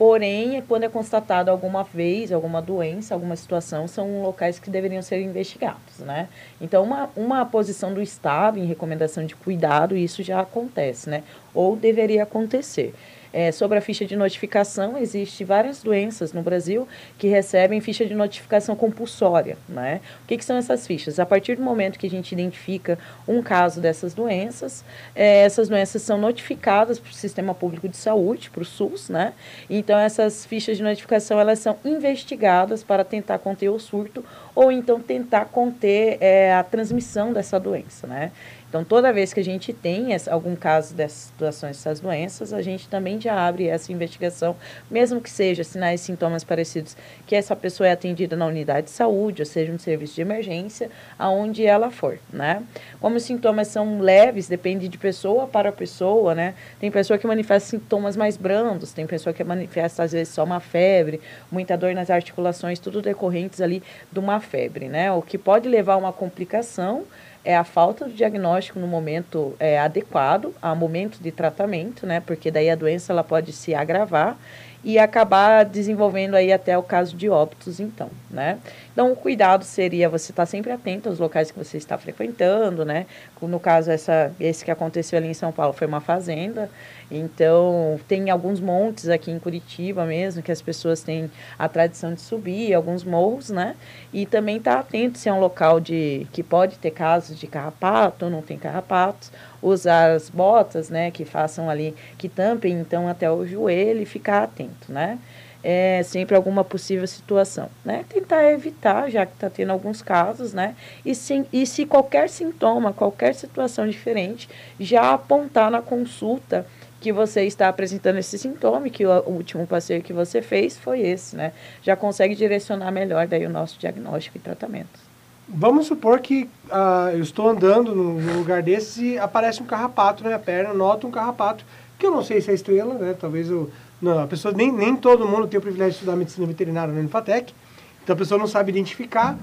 Porém, 0.01 0.63
quando 0.67 0.83
é 0.83 0.89
constatado 0.89 1.51
alguma 1.51 1.83
vez, 1.83 2.31
alguma 2.31 2.59
doença, 2.59 3.13
alguma 3.13 3.35
situação, 3.35 3.87
são 3.87 4.23
locais 4.23 4.57
que 4.57 4.67
deveriam 4.67 4.99
ser 5.03 5.21
investigados, 5.21 5.99
né? 5.99 6.27
Então, 6.59 6.83
uma, 6.83 7.07
uma 7.15 7.45
posição 7.45 7.93
do 7.93 8.01
Estado 8.01 8.57
em 8.57 8.65
recomendação 8.65 9.23
de 9.23 9.35
cuidado, 9.35 9.95
isso 9.95 10.23
já 10.23 10.39
acontece, 10.39 11.07
né? 11.07 11.21
Ou 11.53 11.75
deveria 11.75 12.23
acontecer. 12.23 12.95
É, 13.33 13.51
sobre 13.51 13.77
a 13.77 13.81
ficha 13.81 14.05
de 14.05 14.15
notificação, 14.15 14.97
existe 14.97 15.43
várias 15.43 15.81
doenças 15.81 16.33
no 16.33 16.41
Brasil 16.41 16.87
que 17.17 17.27
recebem 17.27 17.79
ficha 17.79 18.05
de 18.05 18.13
notificação 18.13 18.75
compulsória. 18.75 19.57
Né? 19.69 20.01
O 20.23 20.27
que, 20.27 20.37
que 20.37 20.45
são 20.45 20.57
essas 20.57 20.85
fichas? 20.85 21.19
A 21.19 21.25
partir 21.25 21.55
do 21.55 21.63
momento 21.63 21.97
que 21.97 22.07
a 22.07 22.09
gente 22.09 22.31
identifica 22.33 22.99
um 23.27 23.41
caso 23.41 23.79
dessas 23.79 24.13
doenças, 24.13 24.83
é, 25.15 25.43
essas 25.43 25.69
doenças 25.69 26.01
são 26.01 26.17
notificadas 26.17 26.99
para 26.99 27.09
o 27.09 27.13
Sistema 27.13 27.53
Público 27.53 27.87
de 27.87 27.97
Saúde, 27.97 28.49
para 28.49 28.61
o 28.61 28.65
SUS, 28.65 29.09
né? 29.09 29.33
Então, 29.69 29.97
essas 29.97 30.45
fichas 30.45 30.77
de 30.77 30.83
notificação, 30.83 31.39
elas 31.39 31.59
são 31.59 31.77
investigadas 31.85 32.83
para 32.83 33.03
tentar 33.03 33.39
conter 33.39 33.69
o 33.69 33.79
surto 33.79 34.23
ou 34.53 34.71
então 34.71 34.99
tentar 34.99 35.45
conter 35.45 36.17
é, 36.19 36.53
a 36.53 36.63
transmissão 36.63 37.31
dessa 37.31 37.59
doença, 37.59 38.05
né? 38.07 38.31
Então, 38.71 38.85
toda 38.85 39.11
vez 39.11 39.33
que 39.33 39.39
a 39.41 39.43
gente 39.43 39.73
tem 39.73 40.15
algum 40.29 40.55
caso 40.55 40.95
dessas 40.95 41.23
situações, 41.23 41.75
dessas 41.75 41.99
doenças, 41.99 42.53
a 42.53 42.61
gente 42.61 42.87
também 42.87 43.19
já 43.19 43.35
abre 43.35 43.67
essa 43.67 43.91
investigação, 43.91 44.55
mesmo 44.89 45.19
que 45.19 45.29
seja 45.29 45.61
sinais 45.61 45.99
e 45.99 46.05
sintomas 46.05 46.41
parecidos, 46.41 46.95
que 47.27 47.35
essa 47.35 47.53
pessoa 47.53 47.89
é 47.89 47.91
atendida 47.91 48.33
na 48.37 48.45
unidade 48.45 48.85
de 48.85 48.91
saúde, 48.91 49.41
ou 49.41 49.45
seja, 49.45 49.73
um 49.73 49.77
serviço 49.77 50.15
de 50.15 50.21
emergência, 50.21 50.89
aonde 51.19 51.65
ela 51.65 51.91
for, 51.91 52.17
né? 52.31 52.63
Como 53.01 53.17
os 53.17 53.23
sintomas 53.23 53.67
são 53.67 53.99
leves, 53.99 54.47
depende 54.47 54.87
de 54.87 54.97
pessoa 54.97 55.47
para 55.47 55.69
pessoa, 55.73 56.33
né? 56.33 56.53
Tem 56.79 56.89
pessoa 56.89 57.19
que 57.19 57.27
manifesta 57.27 57.71
sintomas 57.71 58.15
mais 58.15 58.37
brandos, 58.37 58.93
tem 58.93 59.05
pessoa 59.05 59.33
que 59.33 59.43
manifesta, 59.43 60.03
às 60.03 60.13
vezes, 60.13 60.33
só 60.33 60.45
uma 60.45 60.61
febre, 60.61 61.19
muita 61.51 61.77
dor 61.77 61.93
nas 61.93 62.09
articulações, 62.09 62.79
tudo 62.79 63.01
decorrentes 63.01 63.59
ali 63.59 63.83
de 64.09 64.19
uma 64.19 64.39
febre, 64.39 64.87
né? 64.87 65.11
O 65.11 65.21
que 65.21 65.37
pode 65.37 65.67
levar 65.67 65.95
a 65.95 65.97
uma 65.97 66.13
complicação 66.13 67.03
é 67.43 67.55
a 67.55 67.63
falta 67.63 68.05
do 68.05 68.13
diagnóstico 68.13 68.79
no 68.79 68.87
momento 68.87 69.55
é, 69.59 69.79
adequado, 69.79 70.53
a 70.61 70.75
momento 70.75 71.19
de 71.19 71.31
tratamento, 71.31 72.05
né? 72.05 72.19
Porque 72.19 72.51
daí 72.51 72.69
a 72.69 72.75
doença 72.75 73.11
ela 73.11 73.23
pode 73.23 73.51
se 73.51 73.73
agravar 73.73 74.37
e 74.83 74.97
acabar 74.97 75.63
desenvolvendo 75.63 76.35
aí 76.35 76.51
até 76.51 76.75
o 76.77 76.81
caso 76.81 77.15
de 77.15 77.29
óbitos, 77.29 77.79
então, 77.79 78.09
né? 78.29 78.57
Então, 78.91 79.11
o 79.11 79.15
cuidado 79.15 79.63
seria 79.63 80.09
você 80.09 80.31
estar 80.31 80.45
sempre 80.45 80.71
atento 80.71 81.07
aos 81.07 81.19
locais 81.19 81.51
que 81.51 81.57
você 81.57 81.77
está 81.77 81.97
frequentando, 81.97 82.83
né? 82.83 83.05
No 83.41 83.59
caso, 83.59 83.91
essa, 83.91 84.31
esse 84.39 84.65
que 84.65 84.71
aconteceu 84.71 85.17
ali 85.17 85.27
em 85.27 85.33
São 85.33 85.51
Paulo 85.51 85.73
foi 85.73 85.87
uma 85.87 86.01
fazenda, 86.01 86.69
então 87.09 87.99
tem 88.07 88.29
alguns 88.29 88.59
montes 88.59 89.07
aqui 89.07 89.31
em 89.31 89.39
Curitiba 89.39 90.05
mesmo, 90.05 90.41
que 90.41 90.51
as 90.51 90.61
pessoas 90.61 91.01
têm 91.01 91.29
a 91.57 91.67
tradição 91.69 92.13
de 92.13 92.21
subir, 92.21 92.73
alguns 92.73 93.03
morros, 93.03 93.49
né? 93.49 93.75
E 94.11 94.25
também 94.25 94.57
estar 94.57 94.79
atento 94.79 95.17
se 95.17 95.29
é 95.29 95.33
um 95.33 95.39
local 95.39 95.79
de 95.79 96.27
que 96.33 96.41
pode 96.41 96.77
ter 96.77 96.91
casos 96.91 97.39
de 97.39 97.47
carrapato 97.47 98.25
ou 98.25 98.31
não 98.31 98.41
tem 98.41 98.57
carrapatos, 98.57 99.31
usar 99.61 100.11
as 100.11 100.29
botas, 100.29 100.89
né, 100.89 101.11
que 101.11 101.25
façam 101.25 101.69
ali, 101.69 101.95
que 102.17 102.27
tampem 102.27 102.73
então 102.79 103.07
até 103.07 103.31
o 103.31 103.45
joelho 103.45 104.01
e 104.01 104.05
ficar 104.05 104.43
atento, 104.43 104.91
né? 104.91 105.19
É, 105.63 106.01
sempre 106.01 106.35
alguma 106.35 106.63
possível 106.63 107.05
situação, 107.05 107.69
né? 107.85 108.03
Tentar 108.09 108.51
evitar, 108.51 109.11
já 109.11 109.27
que 109.27 109.33
está 109.33 109.47
tendo 109.47 109.71
alguns 109.71 110.01
casos, 110.01 110.53
né? 110.53 110.75
E, 111.05 111.13
sim, 111.13 111.45
e 111.53 111.67
se 111.67 111.85
qualquer 111.85 112.29
sintoma, 112.29 112.91
qualquer 112.91 113.35
situação 113.35 113.87
diferente, 113.87 114.49
já 114.79 115.13
apontar 115.13 115.69
na 115.69 115.79
consulta 115.79 116.65
que 116.99 117.11
você 117.11 117.43
está 117.43 117.67
apresentando 117.67 118.17
esse 118.17 118.39
sintoma, 118.39 118.89
que 118.89 119.05
o, 119.05 119.29
último 119.29 119.67
passeio 119.67 120.01
que 120.01 120.13
você 120.13 120.41
fez 120.41 120.79
foi 120.79 121.01
esse, 121.01 121.35
né? 121.35 121.51
Já 121.83 121.95
consegue 121.95 122.33
direcionar 122.35 122.91
melhor 122.91 123.27
daí 123.27 123.45
o 123.45 123.49
nosso 123.49 123.79
diagnóstico 123.79 124.37
e 124.37 124.41
tratamento. 124.41 125.10
Vamos 125.53 125.87
supor 125.87 126.19
que 126.21 126.49
uh, 126.69 127.09
eu 127.13 127.21
estou 127.21 127.49
andando 127.49 127.93
num, 127.93 128.37
lugar 128.37 128.63
desses 128.63 128.97
e 128.97 129.17
aparece 129.17 129.61
um 129.61 129.65
carrapato 129.65 130.23
na 130.23 130.29
minha 130.29 130.39
perna, 130.39 130.73
noto 130.73 131.07
um 131.07 131.11
carrapato, 131.11 131.65
que 131.99 132.05
eu 132.05 132.11
não 132.11 132.23
sei 132.23 132.39
se 132.39 132.49
é 132.49 132.53
estrela, 132.53 132.93
né? 132.93 133.13
Talvez 133.19 133.49
eu. 133.49 133.69
Não, 134.01 134.17
a 134.19 134.27
pessoa, 134.27 134.53
nem, 134.53 134.71
nem 134.71 134.95
todo 134.95 135.27
mundo 135.27 135.47
tem 135.47 135.57
o 135.57 135.61
privilégio 135.61 135.91
de 135.91 135.97
estudar 135.97 136.15
medicina 136.15 136.47
veterinária 136.47 136.93
na 136.93 137.01
Infatec, 137.01 137.53
então 138.01 138.15
a 138.15 138.17
pessoa 138.17 138.39
não 138.39 138.47
sabe 138.47 138.71
identificar. 138.71 139.37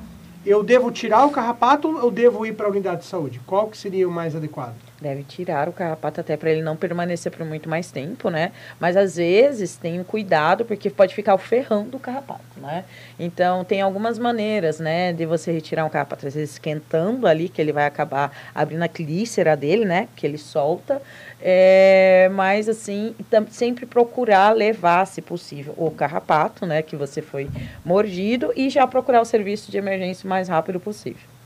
Eu 0.46 0.64
devo 0.64 0.90
tirar 0.90 1.26
o 1.26 1.30
carrapato 1.30 1.88
ou 1.88 1.98
eu 1.98 2.10
devo 2.10 2.46
ir 2.46 2.54
para 2.54 2.66
a 2.66 2.70
unidade 2.70 3.02
de 3.02 3.06
saúde? 3.06 3.38
Qual 3.46 3.68
que 3.68 3.76
seria 3.76 4.08
o 4.08 4.10
mais 4.10 4.34
adequado? 4.34 4.87
Deve 5.00 5.22
tirar 5.22 5.68
o 5.68 5.72
carrapato 5.72 6.20
até 6.20 6.36
para 6.36 6.50
ele 6.50 6.60
não 6.60 6.76
permanecer 6.76 7.30
por 7.30 7.46
muito 7.46 7.68
mais 7.68 7.92
tempo, 7.92 8.30
né? 8.30 8.50
Mas 8.80 8.96
às 8.96 9.14
vezes 9.16 9.76
tem 9.76 10.02
cuidado 10.02 10.64
porque 10.64 10.90
pode 10.90 11.14
ficar 11.14 11.34
o 11.34 11.98
carrapato, 12.00 12.42
né? 12.60 12.84
Então 13.18 13.64
tem 13.64 13.80
algumas 13.80 14.18
maneiras, 14.18 14.80
né, 14.80 15.12
de 15.12 15.24
você 15.24 15.52
retirar 15.52 15.84
um 15.84 15.88
carrapato, 15.88 16.26
às 16.26 16.34
vezes 16.34 16.52
esquentando 16.52 17.26
ali 17.26 17.48
que 17.48 17.60
ele 17.60 17.72
vai 17.72 17.86
acabar 17.86 18.32
abrindo 18.54 18.82
a 18.82 18.88
clícera 18.88 19.56
dele, 19.56 19.84
né, 19.84 20.08
que 20.16 20.26
ele 20.26 20.38
solta. 20.38 21.00
É, 21.40 22.28
mas 22.32 22.68
assim, 22.68 23.14
sempre 23.50 23.86
procurar 23.86 24.54
levar, 24.56 25.06
se 25.06 25.22
possível, 25.22 25.74
o 25.76 25.90
carrapato, 25.90 26.66
né, 26.66 26.82
que 26.82 26.96
você 26.96 27.22
foi 27.22 27.48
mordido 27.84 28.52
e 28.56 28.68
já 28.68 28.86
procurar 28.86 29.20
o 29.20 29.24
serviço 29.24 29.70
de 29.70 29.78
emergência 29.78 30.26
o 30.26 30.28
mais 30.28 30.48
rápido 30.48 30.80
possível. 30.80 31.37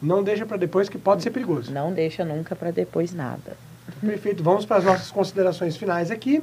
Não 0.00 0.22
deixa 0.22 0.44
para 0.44 0.56
depois, 0.56 0.88
que 0.88 0.98
pode 0.98 1.22
ser 1.22 1.30
perigoso. 1.30 1.72
Não 1.72 1.92
deixa 1.92 2.24
nunca 2.24 2.54
para 2.54 2.70
depois 2.70 3.12
nada. 3.12 3.56
Perfeito. 4.00 4.42
Vamos 4.42 4.66
para 4.66 4.76
as 4.76 4.84
nossas 4.84 5.10
considerações 5.10 5.76
finais 5.76 6.10
aqui. 6.10 6.42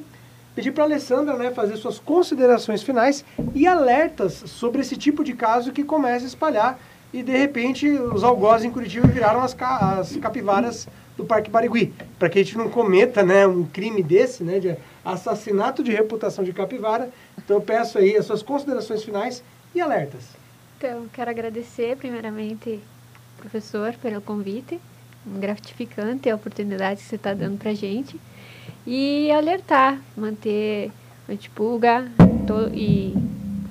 Pedir 0.56 0.72
para 0.72 0.84
a 0.84 0.88
Alessandra 0.88 1.36
né, 1.36 1.52
fazer 1.52 1.78
suas 1.78 1.98
considerações 1.98 2.84
finais 2.84 3.26
e 3.56 3.66
alertas 3.66 4.34
sobre 4.34 4.82
esse 4.82 4.96
tipo 4.96 5.24
de 5.24 5.34
caso 5.34 5.72
que 5.72 5.84
começa 5.84 6.26
a 6.26 6.28
espalhar 6.28 6.80
e, 7.12 7.22
de 7.22 7.32
repente, 7.32 7.88
os 7.88 8.24
algozes 8.24 8.66
em 8.66 8.72
Curitiba 8.72 9.08
viraram 9.08 9.42
as, 9.42 9.54
ca 9.54 10.00
as 10.00 10.16
capivaras 10.18 10.88
do 11.16 11.24
Parque 11.24 11.50
Barigui. 11.50 11.94
Para 12.18 12.30
que 12.30 12.39
a 12.39 12.44
gente 12.44 12.58
não 12.58 12.70
cometa 12.70 13.24
né, 13.24 13.46
um 13.46 13.63
crime 13.66 14.02
desse, 14.02 14.44
né, 14.44 14.60
de 14.60 14.76
assassinato 15.06 15.84
de 15.84 15.92
reputação 15.92 16.44
de 16.44 16.52
capivara. 16.52 17.10
Então, 17.38 17.58
eu 17.58 17.62
peço 17.62 18.00
aí 18.00 18.18
as 18.18 18.26
suas 18.26 18.42
considerações 18.42 19.04
finais 19.04 19.44
e 19.76 19.82
alertas. 19.82 20.22
Então, 20.78 21.08
quero 21.13 21.30
agradecer, 21.30 21.96
primeiramente, 21.98 22.80
professor, 23.43 23.93
pelo 24.01 24.21
convite. 24.21 24.79
Gratificante 25.25 26.29
a 26.29 26.36
oportunidade 26.36 27.01
que 27.01 27.08
você 27.08 27.15
está 27.15 27.34
dando 27.34 27.58
para 27.58 27.73
gente. 27.73 28.19
E 28.88 29.29
alertar, 29.32 29.99
manter 30.15 30.91
antipulga 31.29 32.10
to, 32.47 32.73
e 32.73 33.13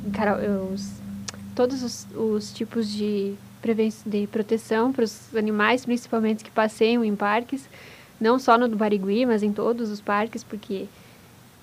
encarar 0.06 0.38
os, 0.38 0.92
todos 1.54 1.82
os, 1.82 2.06
os 2.14 2.52
tipos 2.52 2.88
de, 2.88 3.34
de 4.06 4.26
proteção 4.28 4.92
para 4.92 5.04
os 5.04 5.34
animais, 5.36 5.84
principalmente 5.84 6.44
que 6.44 6.50
passeiam 6.50 7.04
em 7.04 7.14
parques, 7.14 7.68
não 8.20 8.38
só 8.38 8.56
no 8.56 8.68
do 8.68 8.76
Barigui, 8.76 9.26
mas 9.26 9.42
em 9.42 9.52
todos 9.52 9.90
os 9.90 10.00
parques, 10.00 10.42
porque 10.42 10.86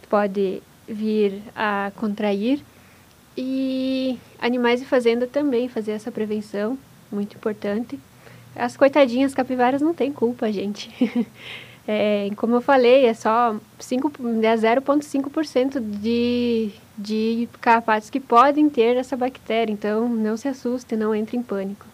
pode 0.10 0.62
vir 0.88 1.42
a 1.56 1.92
contrair. 1.96 2.62
E 3.38 4.20
animais 4.40 4.80
de 4.80 4.86
fazenda 4.86 5.26
também 5.26 5.70
fazer 5.70 5.92
essa 5.92 6.12
prevenção 6.12 6.78
muito 7.12 7.36
importante. 7.36 8.00
As 8.56 8.76
coitadinhas 8.76 9.34
capivaras 9.34 9.82
não 9.82 9.94
têm 9.94 10.12
culpa, 10.12 10.52
gente. 10.52 10.90
é, 11.88 12.30
como 12.36 12.56
eu 12.56 12.62
falei, 12.62 13.06
é 13.06 13.14
só 13.14 13.56
0,5% 13.80 15.76
é 15.76 15.80
de, 15.80 16.72
de 16.98 17.48
carrapatos 17.62 18.10
que 18.10 18.20
podem 18.20 18.70
ter 18.70 18.98
essa 18.98 19.16
bactéria. 19.16 19.72
Então, 19.72 20.10
não 20.10 20.36
se 20.36 20.48
assuste, 20.48 20.96
não 20.96 21.14
entre 21.16 21.38
em 21.38 21.44
pânico. 21.44 21.86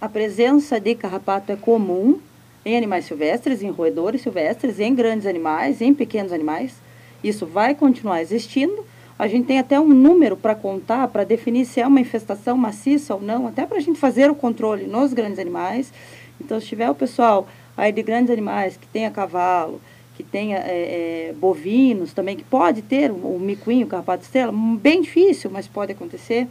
A 0.00 0.08
presença 0.08 0.78
de 0.78 0.94
carrapato 0.94 1.50
é 1.50 1.56
comum 1.56 2.20
em 2.64 2.76
animais 2.76 3.06
silvestres, 3.06 3.62
em 3.62 3.70
roedores 3.70 4.20
silvestres, 4.22 4.78
em 4.78 4.94
grandes 4.94 5.26
animais, 5.26 5.80
em 5.80 5.92
pequenos 5.92 6.32
animais. 6.32 6.76
Isso 7.22 7.46
vai 7.46 7.74
continuar 7.74 8.20
existindo. 8.20 8.84
A 9.18 9.26
gente 9.26 9.46
tem 9.46 9.58
até 9.58 9.80
um 9.80 9.88
número 9.88 10.36
para 10.36 10.54
contar, 10.54 11.08
para 11.08 11.24
definir 11.24 11.64
se 11.64 11.80
é 11.80 11.86
uma 11.86 12.00
infestação 12.00 12.56
maciça 12.56 13.14
ou 13.14 13.20
não, 13.20 13.48
até 13.48 13.66
para 13.66 13.78
a 13.78 13.80
gente 13.80 13.98
fazer 13.98 14.30
o 14.30 14.34
controle 14.34 14.86
nos 14.86 15.12
grandes 15.12 15.40
animais. 15.40 15.92
Então, 16.40 16.60
se 16.60 16.66
tiver 16.66 16.88
o 16.88 16.94
pessoal 16.94 17.48
aí 17.76 17.90
de 17.90 18.02
grandes 18.02 18.30
animais 18.30 18.76
que 18.76 18.86
tenha 18.86 19.10
cavalo, 19.10 19.80
que 20.14 20.22
tenha 20.22 20.58
é, 20.58 21.30
é, 21.30 21.32
bovinos 21.32 22.12
também, 22.12 22.36
que 22.36 22.44
pode 22.44 22.82
ter 22.82 23.10
o, 23.10 23.14
o 23.14 23.40
micuinho, 23.40 23.86
o 23.86 23.88
carrapato 23.88 24.22
estrela, 24.22 24.52
bem 24.52 25.02
difícil, 25.02 25.50
mas 25.50 25.66
pode 25.66 25.90
acontecer. 25.90 26.46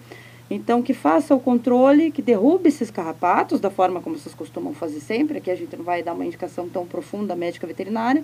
Então, 0.50 0.82
que 0.82 0.94
faça 0.94 1.36
o 1.36 1.40
controle, 1.40 2.12
que 2.12 2.22
derrube 2.22 2.70
esses 2.70 2.90
carrapatos, 2.90 3.60
da 3.60 3.70
forma 3.70 4.02
como 4.02 4.18
vocês 4.18 4.34
costumam 4.34 4.74
fazer 4.74 5.00
sempre, 5.00 5.38
aqui 5.38 5.52
a 5.52 5.56
gente 5.56 5.76
não 5.76 5.84
vai 5.84 6.02
dar 6.02 6.14
uma 6.14 6.26
indicação 6.26 6.68
tão 6.70 6.86
profunda 6.86 7.36
médica 7.36 7.68
veterinária, 7.68 8.24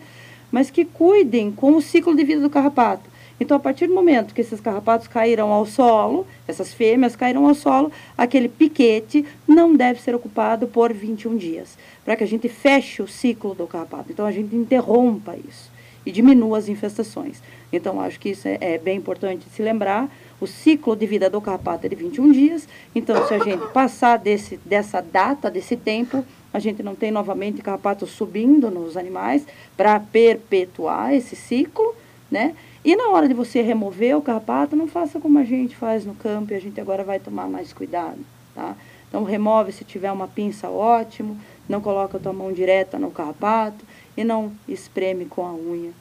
mas 0.51 0.69
que 0.69 0.85
cuidem 0.85 1.51
com 1.51 1.75
o 1.75 1.81
ciclo 1.81 2.15
de 2.15 2.23
vida 2.23 2.41
do 2.41 2.49
carrapato. 2.49 3.12
Então, 3.39 3.57
a 3.57 3.59
partir 3.59 3.87
do 3.87 3.93
momento 3.93 4.33
que 4.33 4.41
esses 4.41 4.61
carrapatos 4.61 5.07
caíram 5.07 5.51
ao 5.51 5.65
solo, 5.65 6.25
essas 6.47 6.73
fêmeas 6.73 7.15
caíram 7.15 7.47
ao 7.47 7.55
solo, 7.55 7.91
aquele 8.17 8.47
piquete 8.47 9.25
não 9.47 9.75
deve 9.75 10.01
ser 10.01 10.15
ocupado 10.15 10.67
por 10.67 10.93
21 10.93 11.35
dias, 11.37 11.77
para 12.05 12.15
que 12.15 12.23
a 12.23 12.27
gente 12.27 12.47
feche 12.47 13.01
o 13.01 13.07
ciclo 13.07 13.53
do 13.55 13.67
carrapato. 13.67 14.11
Então, 14.11 14.25
a 14.25 14.31
gente 14.31 14.55
interrompa 14.55 15.35
isso 15.35 15.71
e 16.05 16.11
diminua 16.11 16.57
as 16.57 16.67
infestações. 16.67 17.41
Então, 17.71 17.99
acho 17.99 18.19
que 18.19 18.29
isso 18.29 18.47
é, 18.47 18.57
é 18.59 18.77
bem 18.77 18.97
importante 18.97 19.45
se 19.49 19.61
lembrar. 19.61 20.09
O 20.39 20.45
ciclo 20.45 20.95
de 20.95 21.05
vida 21.05 21.29
do 21.29 21.41
carrapato 21.41 21.85
é 21.85 21.89
de 21.89 21.95
21 21.95 22.31
dias. 22.31 22.67
Então, 22.93 23.27
se 23.27 23.33
a 23.33 23.39
gente 23.39 23.65
passar 23.67 24.17
desse, 24.17 24.57
dessa 24.65 25.01
data, 25.01 25.49
desse 25.49 25.75
tempo, 25.75 26.23
a 26.53 26.59
gente 26.59 26.83
não 26.83 26.93
tem 26.93 27.11
novamente 27.11 27.61
carrapato 27.61 28.05
subindo 28.05 28.69
nos 28.69 28.95
animais 28.95 29.45
para 29.75 29.99
perpetuar 29.99 31.13
esse 31.13 31.35
ciclo, 31.35 31.95
né? 32.29 32.55
E 32.83 32.95
na 32.95 33.09
hora 33.09 33.27
de 33.27 33.33
você 33.33 33.61
remover 33.61 34.17
o 34.17 34.21
carrapato, 34.21 34.75
não 34.75 34.87
faça 34.87 35.19
como 35.19 35.39
a 35.39 35.43
gente 35.43 35.75
faz 35.75 36.05
no 36.05 36.13
campo 36.13 36.51
e 36.51 36.55
a 36.55 36.59
gente 36.59 36.81
agora 36.81 37.03
vai 37.03 37.19
tomar 37.19 37.47
mais 37.47 37.71
cuidado, 37.71 38.19
tá? 38.53 38.75
Então 39.07 39.23
remove 39.23 39.71
se 39.71 39.85
tiver 39.85 40.11
uma 40.11 40.27
pinça, 40.27 40.69
ótimo. 40.69 41.39
Não 41.69 41.79
coloca 41.79 42.17
a 42.17 42.19
tua 42.19 42.33
mão 42.33 42.51
direta 42.51 42.97
no 42.97 43.11
carrapato 43.11 43.85
e 44.17 44.23
não 44.23 44.51
espreme 44.67 45.25
com 45.25 45.45
a 45.45 45.53
unha 45.53 45.91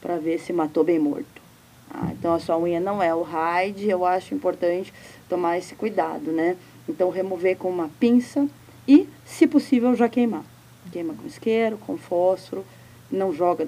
para 0.00 0.18
ver 0.18 0.38
se 0.38 0.52
matou 0.52 0.84
bem 0.84 0.98
morto. 0.98 1.42
Tá? 1.90 2.10
Então 2.12 2.32
a 2.32 2.38
sua 2.38 2.56
unha 2.56 2.78
não 2.78 3.02
é 3.02 3.12
o 3.12 3.22
raid, 3.22 3.88
eu 3.88 4.06
acho 4.06 4.34
importante 4.34 4.94
tomar 5.28 5.58
esse 5.58 5.74
cuidado, 5.74 6.30
né? 6.30 6.56
Então 6.88 7.10
remover 7.10 7.56
com 7.56 7.68
uma 7.68 7.90
pinça 7.98 8.48
e, 8.86 9.08
se 9.24 9.46
possível, 9.48 9.94
já 9.96 10.08
queimar. 10.08 10.44
Queima 10.92 11.12
com 11.12 11.26
isqueiro, 11.26 11.76
com 11.78 11.96
fósforo, 11.96 12.64
não 13.10 13.32
joga 13.32 13.66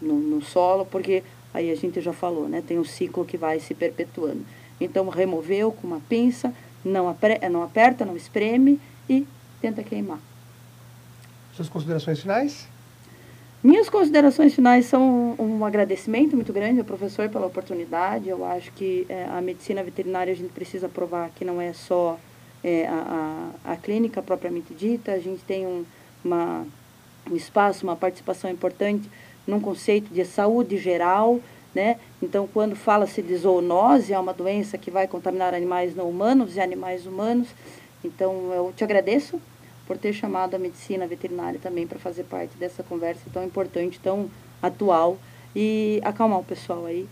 no, 0.00 0.14
no 0.14 0.40
solo, 0.40 0.86
porque 0.86 1.22
aí 1.54 1.70
a 1.70 1.74
gente 1.76 2.00
já 2.00 2.12
falou, 2.12 2.48
né? 2.48 2.62
Tem 2.66 2.78
um 2.78 2.84
ciclo 2.84 3.24
que 3.24 3.36
vai 3.36 3.60
se 3.60 3.72
perpetuando. 3.72 4.44
Então, 4.80 5.08
removeu 5.08 5.70
com 5.70 5.86
uma 5.86 6.00
pinça, 6.08 6.52
não, 6.84 7.08
apre, 7.08 7.38
não 7.48 7.62
aperta, 7.62 8.04
não 8.04 8.16
espreme 8.16 8.80
e 9.08 9.26
tenta 9.62 9.82
queimar. 9.82 10.18
Suas 11.52 11.68
considerações 11.68 12.20
finais? 12.20 12.68
Minhas 13.62 13.88
considerações 13.88 14.54
finais 14.54 14.84
são 14.84 15.36
um 15.38 15.64
agradecimento 15.64 16.36
muito 16.36 16.52
grande 16.52 16.80
ao 16.80 16.84
professor 16.84 17.30
pela 17.30 17.46
oportunidade. 17.46 18.28
Eu 18.28 18.44
acho 18.44 18.70
que 18.72 19.06
é, 19.08 19.24
a 19.24 19.40
medicina 19.40 19.82
veterinária 19.82 20.32
a 20.32 20.36
gente 20.36 20.52
precisa 20.52 20.86
provar 20.86 21.30
que 21.30 21.46
não 21.46 21.58
é 21.62 21.72
só 21.72 22.18
é, 22.62 22.86
a, 22.86 23.52
a, 23.64 23.72
a, 23.72 23.76
clínica 23.76 24.20
propriamente 24.20 24.74
dita, 24.74 25.12
a 25.12 25.18
gente 25.18 25.42
tem 25.44 25.66
um, 25.66 25.84
uma, 26.24 26.66
um 27.30 27.36
espaço, 27.36 27.84
uma 27.84 27.94
participação 27.94 28.50
importante 28.50 29.08
num 29.46 29.60
conceito 29.60 30.12
de 30.12 30.24
saúde 30.24 30.78
geral, 30.78 31.40
né? 31.74 31.98
Então, 32.22 32.48
quando 32.52 32.76
fala-se 32.76 33.20
de 33.20 33.36
zoonose, 33.36 34.12
é 34.12 34.18
uma 34.18 34.32
doença 34.32 34.78
que 34.78 34.90
vai 34.90 35.08
contaminar 35.08 35.54
animais 35.54 35.94
não 35.94 36.08
humanos 36.08 36.56
e 36.56 36.60
animais 36.60 37.06
humanos. 37.06 37.48
Então, 38.04 38.52
eu 38.52 38.72
te 38.76 38.84
agradeço 38.84 39.40
por 39.86 39.98
ter 39.98 40.12
chamado 40.12 40.54
a 40.54 40.58
medicina 40.58 41.06
veterinária 41.06 41.58
também 41.62 41.86
para 41.86 41.98
fazer 41.98 42.24
parte 42.24 42.56
dessa 42.56 42.82
conversa 42.82 43.22
tão 43.32 43.44
importante, 43.44 44.00
tão 44.00 44.30
atual 44.62 45.18
e 45.54 46.00
acalmar 46.04 46.38
o 46.38 46.44
pessoal 46.44 46.86
aí, 46.86 47.06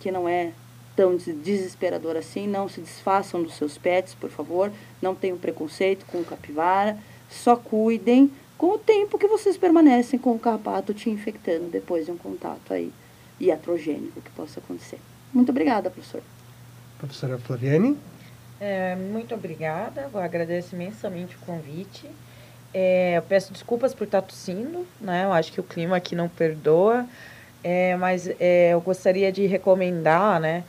que 0.00 0.10
não 0.10 0.28
é 0.28 0.52
tão 0.96 1.16
desesperador 1.16 2.16
assim. 2.16 2.48
Não 2.48 2.68
se 2.68 2.80
desfaçam 2.80 3.42
dos 3.42 3.54
seus 3.54 3.78
pets, 3.78 4.14
por 4.14 4.30
favor. 4.30 4.72
Não 5.00 5.14
tenham 5.14 5.36
preconceito 5.36 6.06
com 6.06 6.18
o 6.18 6.24
capivara. 6.24 6.96
Só 7.28 7.54
cuidem 7.54 8.30
com 8.56 8.74
o 8.74 8.78
tempo 8.78 9.18
que 9.18 9.26
vocês 9.26 9.56
permanecem 9.56 10.18
com 10.18 10.32
o 10.32 10.38
carrapato 10.38 10.94
te 10.94 11.10
infectando 11.10 11.68
depois 11.68 12.06
de 12.06 12.12
um 12.12 12.16
contato 12.16 12.72
aí 12.72 12.92
iatrogênico 13.40 14.20
que 14.20 14.30
possa 14.30 14.60
acontecer. 14.60 14.98
Muito 15.32 15.50
obrigada, 15.50 15.90
professor. 15.90 16.22
Professora 16.98 17.38
Flaviane. 17.38 17.96
É, 18.58 18.96
muito 18.96 19.34
obrigada, 19.34 20.08
eu 20.12 20.18
agradeço 20.18 20.74
imensamente 20.74 21.36
o 21.36 21.38
convite. 21.40 22.08
É, 22.72 23.18
eu 23.18 23.22
peço 23.22 23.52
desculpas 23.52 23.94
por 23.94 24.04
estar 24.04 24.22
tossindo, 24.22 24.86
né? 25.00 25.24
Eu 25.24 25.32
acho 25.32 25.52
que 25.52 25.60
o 25.60 25.62
clima 25.62 25.96
aqui 25.96 26.14
não 26.14 26.28
perdoa, 26.28 27.06
é, 27.62 27.96
mas 27.96 28.28
é, 28.40 28.70
eu 28.72 28.80
gostaria 28.80 29.30
de 29.30 29.46
recomendar, 29.46 30.40
né? 30.40 30.64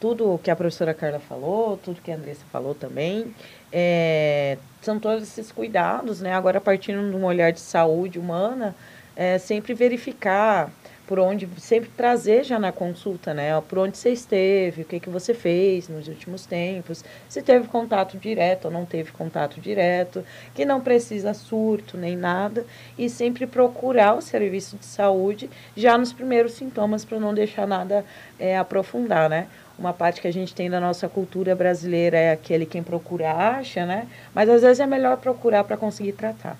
Tudo 0.00 0.34
o 0.34 0.38
que 0.38 0.50
a 0.50 0.56
professora 0.56 0.94
Carla 0.94 1.18
falou, 1.18 1.76
tudo 1.78 2.00
que 2.02 2.10
a 2.10 2.16
Andressa 2.16 2.42
falou 2.50 2.74
também, 2.74 3.34
é, 3.72 4.58
são 4.86 5.00
todos 5.00 5.24
esses 5.24 5.50
cuidados, 5.50 6.20
né? 6.20 6.32
Agora, 6.32 6.60
partindo 6.60 7.10
de 7.10 7.16
um 7.16 7.24
olhar 7.24 7.52
de 7.52 7.60
saúde 7.60 8.18
humana, 8.18 8.74
é, 9.16 9.36
sempre 9.36 9.74
verificar 9.74 10.70
por 11.06 11.18
onde, 11.20 11.48
sempre 11.58 11.88
trazer 11.96 12.44
já 12.44 12.58
na 12.58 12.72
consulta, 12.72 13.34
né? 13.34 13.60
Por 13.68 13.78
onde 13.78 13.96
você 13.96 14.10
esteve, 14.10 14.82
o 14.82 14.84
que, 14.84 15.00
que 15.00 15.08
você 15.08 15.34
fez 15.34 15.88
nos 15.88 16.08
últimos 16.08 16.46
tempos, 16.46 17.04
se 17.28 17.42
teve 17.42 17.66
contato 17.68 18.16
direto 18.16 18.66
ou 18.66 18.70
não 18.70 18.84
teve 18.84 19.12
contato 19.12 19.60
direto, 19.60 20.24
que 20.54 20.64
não 20.64 20.80
precisa 20.80 21.34
surto 21.34 21.96
nem 21.96 22.16
nada, 22.16 22.64
e 22.98 23.08
sempre 23.08 23.46
procurar 23.46 24.14
o 24.14 24.22
serviço 24.22 24.76
de 24.76 24.84
saúde 24.84 25.48
já 25.76 25.96
nos 25.96 26.12
primeiros 26.12 26.52
sintomas 26.52 27.04
para 27.04 27.20
não 27.20 27.34
deixar 27.34 27.66
nada 27.66 28.04
é, 28.38 28.56
aprofundar, 28.56 29.28
né? 29.28 29.46
Uma 29.78 29.92
parte 29.92 30.20
que 30.20 30.28
a 30.28 30.32
gente 30.32 30.54
tem 30.54 30.70
da 30.70 30.80
nossa 30.80 31.08
cultura 31.08 31.54
brasileira 31.54 32.16
é 32.16 32.32
aquele 32.32 32.64
quem 32.64 32.82
procura 32.82 33.32
acha, 33.32 33.84
né? 33.84 34.06
Mas 34.34 34.48
às 34.48 34.62
vezes 34.62 34.80
é 34.80 34.86
melhor 34.86 35.16
procurar 35.18 35.64
para 35.64 35.76
conseguir 35.76 36.12
tratar. 36.12 36.56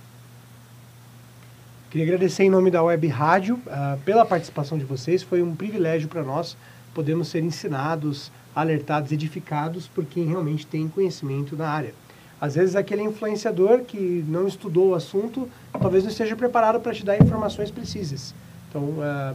Queria 1.91 2.07
agradecer 2.07 2.45
em 2.45 2.51
nome 2.51 2.71
da 2.71 2.83
Web 2.83 3.07
Rádio 3.07 3.55
uh, 3.67 3.99
pela 4.05 4.27
participação 4.27 4.77
de 4.77 4.85
vocês. 4.85 5.23
Foi 5.23 5.43
um 5.43 5.55
privilégio 5.55 6.09
para 6.09 6.23
nós 6.23 6.57
podermos 6.93 7.29
ser 7.29 7.43
ensinados, 7.43 8.31
alertados, 8.55 9.13
edificados 9.13 9.87
por 9.87 10.05
quem 10.05 10.27
realmente 10.27 10.67
tem 10.67 10.89
conhecimento 10.89 11.57
na 11.57 11.69
área. 11.69 11.95
Às 12.39 12.55
vezes 12.55 12.77
aquele 12.77 13.03
influenciador 13.03 13.81
que 13.81 14.25
não 14.29 14.47
estudou 14.47 14.91
o 14.91 14.95
assunto 14.95 15.49
talvez 15.73 16.05
não 16.05 16.11
esteja 16.11 16.37
preparado 16.37 16.81
para 16.81 16.93
te 16.93 17.05
dar 17.05 17.17
informações 17.17 17.71
precisas. 17.71 18.35
Então, 18.69 18.83
uh, 18.83 19.35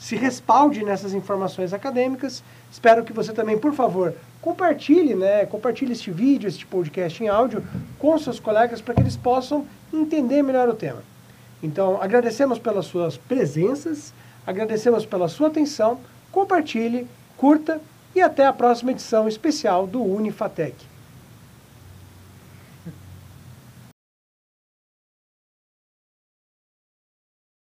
se 0.00 0.16
respalde 0.16 0.82
nessas 0.82 1.12
informações 1.12 1.74
acadêmicas. 1.74 2.42
Espero 2.72 3.04
que 3.04 3.12
você 3.12 3.34
também, 3.34 3.58
por 3.58 3.74
favor, 3.74 4.14
compartilhe, 4.40 5.14
né? 5.14 5.44
Compartilhe 5.44 5.92
este 5.92 6.10
vídeo, 6.10 6.48
este 6.48 6.64
podcast 6.64 7.22
em 7.22 7.28
áudio 7.28 7.62
com 7.98 8.18
seus 8.18 8.40
colegas 8.40 8.80
para 8.80 8.94
que 8.94 9.02
eles 9.02 9.16
possam 9.16 9.66
entender 9.92 10.42
melhor 10.42 10.70
o 10.70 10.74
tema. 10.74 11.02
Então, 11.62 12.00
agradecemos 12.00 12.58
pelas 12.58 12.86
suas 12.86 13.18
presenças, 13.18 14.14
agradecemos 14.46 15.04
pela 15.04 15.28
sua 15.28 15.48
atenção, 15.48 16.00
compartilhe, 16.32 17.06
curta 17.36 17.78
e 18.14 18.22
até 18.22 18.46
a 18.46 18.54
próxima 18.54 18.92
edição 18.92 19.28
especial 19.28 19.86
do 19.86 20.02
Unifatec. 20.02 20.89